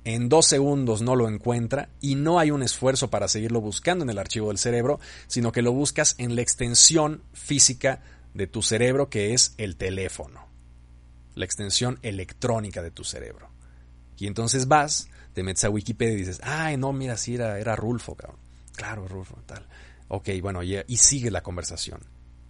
en 0.04 0.28
dos 0.28 0.46
segundos 0.46 1.00
no 1.00 1.14
lo 1.14 1.28
encuentra 1.28 1.88
y 2.00 2.16
no 2.16 2.38
hay 2.38 2.50
un 2.50 2.62
esfuerzo 2.62 3.08
para 3.08 3.28
seguirlo 3.28 3.60
buscando 3.60 4.04
en 4.04 4.10
el 4.10 4.18
archivo 4.18 4.48
del 4.48 4.58
cerebro, 4.58 4.98
sino 5.26 5.52
que 5.52 5.62
lo 5.62 5.72
buscas 5.72 6.16
en 6.18 6.34
la 6.34 6.42
extensión 6.42 7.22
física 7.32 8.00
de 8.34 8.46
tu 8.46 8.62
cerebro 8.62 9.08
que 9.08 9.34
es 9.34 9.54
el 9.58 9.76
teléfono, 9.76 10.46
la 11.34 11.44
extensión 11.44 11.98
electrónica 12.02 12.82
de 12.82 12.90
tu 12.90 13.04
cerebro. 13.04 13.50
Y 14.18 14.26
entonces 14.26 14.66
vas, 14.66 15.08
te 15.34 15.42
metes 15.42 15.64
a 15.64 15.70
Wikipedia 15.70 16.14
y 16.14 16.18
dices, 16.18 16.40
ay, 16.42 16.76
no, 16.76 16.92
mira, 16.92 17.16
sí 17.16 17.34
era, 17.34 17.58
era 17.58 17.76
Rulfo, 17.76 18.14
cabrón. 18.14 18.38
Claro, 18.74 19.06
Rulfo, 19.06 19.36
tal. 19.46 19.66
Ok, 20.14 20.28
bueno, 20.42 20.62
y, 20.62 20.76
sigue 20.98 21.30
la 21.30 21.42
conversación. 21.42 21.98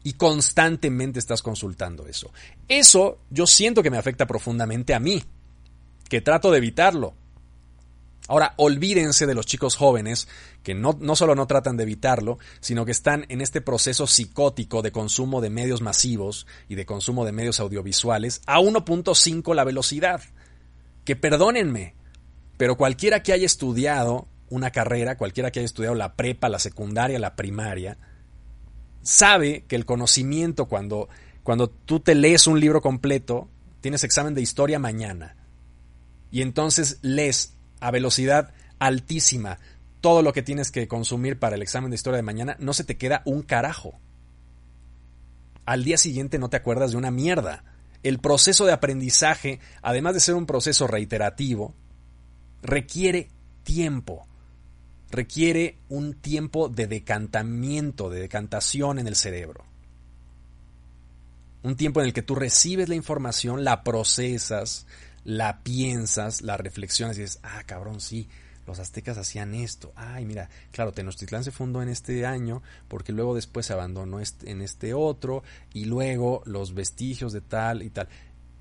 Y 0.03 0.15
constantemente 0.15 1.21
estás 1.21 1.43
consultando 1.43 2.09
eso. 2.09 2.33
Eso 2.67 3.21
yo 3.31 3.47
siento 3.47 3.85
que 3.85 3.91
me 3.91 3.99
afecta 3.99 4.27
profundamente 4.27 4.95
a 4.95 4.99
mí, 4.99 5.23
que 6.09 6.21
trato 6.21 6.51
de 6.51 6.59
evitarlo. 6.59 7.15
Ahora, 8.27 8.55
olvídense 8.57 9.27
de 9.27 9.35
los 9.37 9.47
chicos 9.47 9.77
jóvenes 9.77 10.27
que 10.65 10.75
no, 10.75 10.99
no, 11.01 11.15
solo 11.15 11.37
no 11.37 11.47
tratan 11.47 11.77
de 11.77 11.85
evitarlo, 11.85 12.41
sino 12.59 12.85
que 12.85 12.91
están 12.91 13.27
en 13.29 13.41
este 13.41 13.61
proceso 13.61 14.09
psicótico 14.09 14.83
de 14.83 14.91
consumo 14.91 15.41
de 15.41 15.51
medios 15.51 15.83
masivos 15.83 16.49
y 16.69 16.75
de 16.75 16.85
consumo 16.85 17.25
de 17.25 17.31
medios 17.31 17.61
audiovisuales 17.61 18.43
a 18.47 18.59
1.5 18.59 19.55
la 19.55 19.63
velocidad. 19.63 20.21
Que 21.05 21.15
perdónenme, 21.15 21.95
pero 22.57 22.77
cualquiera 22.77 23.23
que 23.23 23.33
haya 23.33 23.47
estudiado 23.47 24.27
una 24.53 24.71
carrera, 24.71 25.17
cualquiera 25.17 25.51
que 25.51 25.61
haya 25.61 25.67
estudiado 25.67 25.95
la 25.95 26.15
prepa, 26.15 26.51
la 26.51 26.59
secundaria, 26.59 27.19
la 27.19 27.37
primaria, 27.37 27.97
sabe 29.03 29.65
que 29.67 29.77
el 29.77 29.87
conocimiento 29.87 30.67
cuando, 30.67 31.09
cuando 31.43 31.71
tú 31.71 32.01
te 32.01 32.15
lees 32.15 32.47
un 32.47 32.61
libro 32.61 32.83
completo, 32.83 33.49
tienes 33.81 34.05
examen 34.05 34.35
de 34.35 34.43
historia 34.43 34.79
mañana, 34.79 35.37
y 36.31 36.43
entonces 36.43 36.99
lees 37.01 37.55
a 37.81 37.91
velocidad 37.91 38.53
altísima 38.79 39.59
todo 40.03 40.21
lo 40.21 40.35
que 40.35 40.43
tienes 40.43 40.71
que 40.71 40.87
consumir 40.87 41.39
para 41.39 41.57
el 41.57 41.63
examen 41.63 41.91
de 41.91 41.95
historia 41.95 42.17
de 42.17 42.23
mañana, 42.23 42.57
no 42.59 42.75
se 42.75 42.85
te 42.85 42.99
queda 42.99 43.23
un 43.25 43.43
carajo. 43.43 43.99
Al 45.65 45.85
día 45.85 45.97
siguiente 45.97 46.39
no 46.39 46.51
te 46.51 46.59
acuerdas 46.59 46.91
de 46.91 46.99
una 46.99 47.11
mierda. 47.11 47.65
El 48.03 48.19
proceso 48.19 48.67
de 48.67 48.73
aprendizaje, 48.73 49.61
además 49.81 50.15
de 50.15 50.21
ser 50.21 50.35
un 50.35 50.45
proceso 50.45 50.89
reiterativo, 50.89 51.75
requiere 52.63 53.31
tiempo. 53.63 54.27
Requiere 55.13 55.77
un 55.91 56.15
tiempo 56.15 56.71
de 56.71 56.87
decantamiento, 56.87 58.09
de 58.09 58.21
decantación 58.21 58.99
en 58.99 59.07
el 59.07 59.15
cerebro. 59.15 59.65
Un 61.63 61.77
tiempo 61.77 62.01
en 62.01 62.07
el 62.07 62.15
que 62.15 62.23
tú 62.23 62.35
recibes 62.35 62.89
la 62.89 62.95
información, 62.95 63.63
la 63.63 63.85
procesas, 63.85 64.87
la 65.23 65.63
piensas, 65.63 66.41
la 66.41 66.57
reflexiones 66.57 67.19
y 67.19 67.21
dices, 67.21 67.41
ah, 67.43 67.63
cabrón, 67.67 68.01
sí, 68.01 68.29
los 68.67 68.79
aztecas 68.79 69.19
hacían 69.19 69.55
esto. 69.55 69.93
Ay, 69.97 70.25
mira, 70.25 70.49
claro, 70.71 70.93
Tenochtitlán 70.93 71.45
se 71.45 71.51
fundó 71.51 71.83
en 71.83 71.91
este 71.91 72.25
año 72.25 72.63
porque 72.89 73.13
luego 73.13 73.35
después 73.35 73.67
se 73.67 73.75
abandonó 73.75 74.19
en 74.19 74.63
este 74.63 74.95
otro 74.95 75.43
y 75.75 75.85
luego 75.85 76.43
los 76.47 76.73
vestigios 76.73 77.35
de 77.35 77.43
tal 77.43 77.83
y 77.83 77.91
tal. 77.91 78.09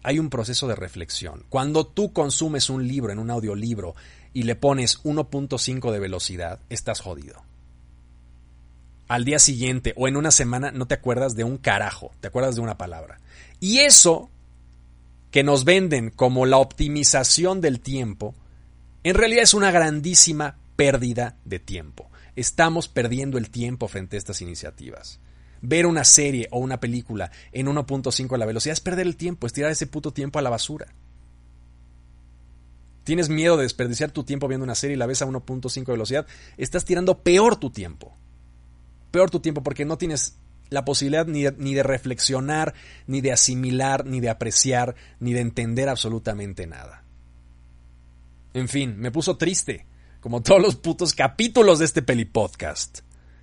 Hay 0.03 0.19
un 0.19 0.29
proceso 0.29 0.67
de 0.67 0.75
reflexión. 0.75 1.45
Cuando 1.49 1.85
tú 1.85 2.13
consumes 2.13 2.69
un 2.69 2.87
libro 2.87 3.11
en 3.11 3.19
un 3.19 3.29
audiolibro 3.29 3.95
y 4.33 4.43
le 4.43 4.55
pones 4.55 5.03
1.5 5.03 5.91
de 5.91 5.99
velocidad, 5.99 6.59
estás 6.69 6.99
jodido. 6.99 7.43
Al 9.07 9.25
día 9.25 9.39
siguiente 9.39 9.93
o 9.97 10.07
en 10.07 10.15
una 10.15 10.31
semana 10.31 10.71
no 10.71 10.87
te 10.87 10.95
acuerdas 10.95 11.35
de 11.35 11.43
un 11.43 11.57
carajo, 11.57 12.11
te 12.21 12.27
acuerdas 12.27 12.55
de 12.55 12.61
una 12.61 12.77
palabra. 12.77 13.19
Y 13.59 13.79
eso 13.79 14.29
que 15.31 15.43
nos 15.43 15.65
venden 15.65 16.09
como 16.09 16.45
la 16.45 16.57
optimización 16.57 17.61
del 17.61 17.79
tiempo, 17.79 18.33
en 19.03 19.15
realidad 19.15 19.43
es 19.43 19.53
una 19.53 19.71
grandísima 19.71 20.57
pérdida 20.75 21.35
de 21.45 21.59
tiempo. 21.59 22.09
Estamos 22.35 22.87
perdiendo 22.87 23.37
el 23.37 23.49
tiempo 23.49 23.87
frente 23.87 24.15
a 24.15 24.19
estas 24.19 24.41
iniciativas. 24.41 25.19
Ver 25.61 25.85
una 25.85 26.03
serie 26.03 26.47
o 26.51 26.59
una 26.59 26.79
película 26.79 27.31
en 27.51 27.67
1.5 27.67 28.33
a 28.33 28.37
la 28.37 28.45
velocidad 28.45 28.73
es 28.73 28.79
perder 28.79 29.05
el 29.05 29.15
tiempo, 29.15 29.45
es 29.45 29.53
tirar 29.53 29.71
ese 29.71 29.87
puto 29.87 30.11
tiempo 30.11 30.39
a 30.39 30.41
la 30.41 30.49
basura. 30.49 30.87
Tienes 33.03 33.29
miedo 33.29 33.57
de 33.57 33.63
desperdiciar 33.63 34.11
tu 34.11 34.23
tiempo 34.23 34.47
viendo 34.47 34.63
una 34.63 34.75
serie 34.75 34.95
y 34.95 34.99
la 34.99 35.07
ves 35.07 35.21
a 35.21 35.27
1.5 35.27 35.85
velocidad, 35.85 36.27
estás 36.57 36.85
tirando 36.85 37.19
peor 37.19 37.55
tu 37.55 37.69
tiempo. 37.69 38.15
Peor 39.11 39.29
tu 39.29 39.39
tiempo 39.39 39.63
porque 39.63 39.85
no 39.85 39.97
tienes 39.97 40.37
la 40.69 40.85
posibilidad 40.85 41.27
ni 41.27 41.43
de, 41.43 41.53
ni 41.57 41.73
de, 41.73 41.83
reflexionar, 41.83 42.73
ni 43.05 43.21
de 43.21 43.33
asimilar, 43.33 44.05
ni 44.05 44.19
de 44.19 44.29
apreciar, 44.29 44.95
ni 45.19 45.33
de 45.33 45.41
entender 45.41 45.89
absolutamente 45.89 46.65
nada. 46.65 47.03
En 48.53 48.67
fin, 48.67 48.97
me 48.97 49.11
puso 49.11 49.37
triste, 49.37 49.85
como 50.21 50.41
todos 50.41 50.61
los 50.61 50.75
putos 50.75 51.13
capítulos 51.13 51.79
de 51.79 51.85
este 51.85 52.01
peli 52.01 52.25
podcast, 52.25 52.99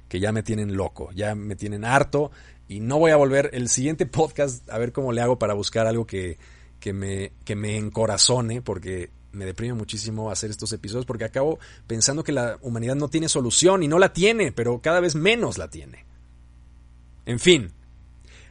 que 0.08 0.20
ya 0.20 0.32
me 0.32 0.42
tienen 0.42 0.76
loco, 0.76 1.10
ya 1.12 1.34
me 1.34 1.56
tienen 1.56 1.84
harto, 1.84 2.30
y 2.66 2.80
no 2.80 2.98
voy 2.98 3.10
a 3.10 3.16
volver 3.16 3.50
el 3.52 3.68
siguiente 3.68 4.06
podcast 4.06 4.68
a 4.70 4.78
ver 4.78 4.92
cómo 4.92 5.12
le 5.12 5.20
hago 5.20 5.38
para 5.38 5.54
buscar 5.54 5.86
algo 5.86 6.06
que, 6.06 6.38
que, 6.80 6.92
me, 6.92 7.32
que 7.44 7.56
me 7.56 7.76
encorazone, 7.76 8.62
porque 8.62 9.10
me 9.32 9.44
deprime 9.44 9.74
muchísimo 9.74 10.30
hacer 10.30 10.50
estos 10.50 10.72
episodios, 10.72 11.06
porque 11.06 11.24
acabo 11.24 11.58
pensando 11.86 12.24
que 12.24 12.32
la 12.32 12.58
humanidad 12.62 12.96
no 12.96 13.08
tiene 13.08 13.28
solución, 13.28 13.82
y 13.82 13.88
no 13.88 13.98
la 13.98 14.12
tiene, 14.12 14.52
pero 14.52 14.80
cada 14.80 15.00
vez 15.00 15.14
menos 15.14 15.58
la 15.58 15.68
tiene. 15.68 16.04
En 17.26 17.38
fin, 17.38 17.72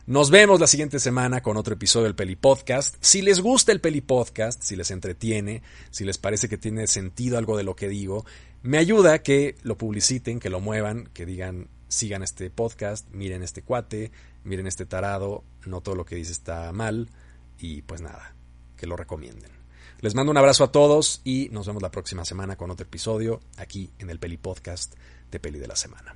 nos 0.07 0.31
vemos 0.31 0.61
la 0.61 0.67
siguiente 0.67 1.01
semana 1.01 1.41
con 1.41 1.57
otro 1.57 1.73
episodio 1.73 2.05
del 2.05 2.15
Peli 2.15 2.37
Podcast. 2.37 2.95
Si 3.01 3.21
les 3.21 3.41
gusta 3.41 3.73
el 3.73 3.81
Peli 3.81 3.99
Podcast, 3.99 4.63
si 4.63 4.77
les 4.77 4.89
entretiene, 4.89 5.63
si 5.91 6.05
les 6.05 6.17
parece 6.17 6.47
que 6.47 6.57
tiene 6.57 6.87
sentido 6.87 7.37
algo 7.37 7.57
de 7.57 7.65
lo 7.65 7.75
que 7.75 7.89
digo, 7.89 8.25
me 8.63 8.77
ayuda 8.77 9.21
que 9.21 9.57
lo 9.63 9.77
publiciten, 9.77 10.39
que 10.39 10.49
lo 10.49 10.61
muevan, 10.61 11.09
que 11.13 11.25
digan, 11.25 11.67
sigan 11.89 12.23
este 12.23 12.49
podcast, 12.49 13.05
miren 13.11 13.43
este 13.43 13.63
cuate, 13.63 14.11
miren 14.45 14.65
este 14.65 14.85
tarado, 14.85 15.43
no 15.65 15.81
todo 15.81 15.95
lo 15.95 16.05
que 16.05 16.15
dice 16.15 16.31
está 16.31 16.71
mal 16.71 17.09
y 17.59 17.81
pues 17.81 17.99
nada, 17.99 18.33
que 18.77 18.87
lo 18.87 18.95
recomienden. 18.95 19.51
Les 19.99 20.15
mando 20.15 20.31
un 20.31 20.37
abrazo 20.37 20.63
a 20.63 20.71
todos 20.71 21.19
y 21.25 21.49
nos 21.51 21.67
vemos 21.67 21.83
la 21.83 21.91
próxima 21.91 22.23
semana 22.23 22.55
con 22.55 22.71
otro 22.71 22.85
episodio 22.85 23.41
aquí 23.57 23.91
en 23.99 24.09
el 24.09 24.19
Peli 24.19 24.37
Podcast 24.37 24.95
de 25.29 25.39
Peli 25.41 25.59
de 25.59 25.67
la 25.67 25.75
Semana. 25.75 26.15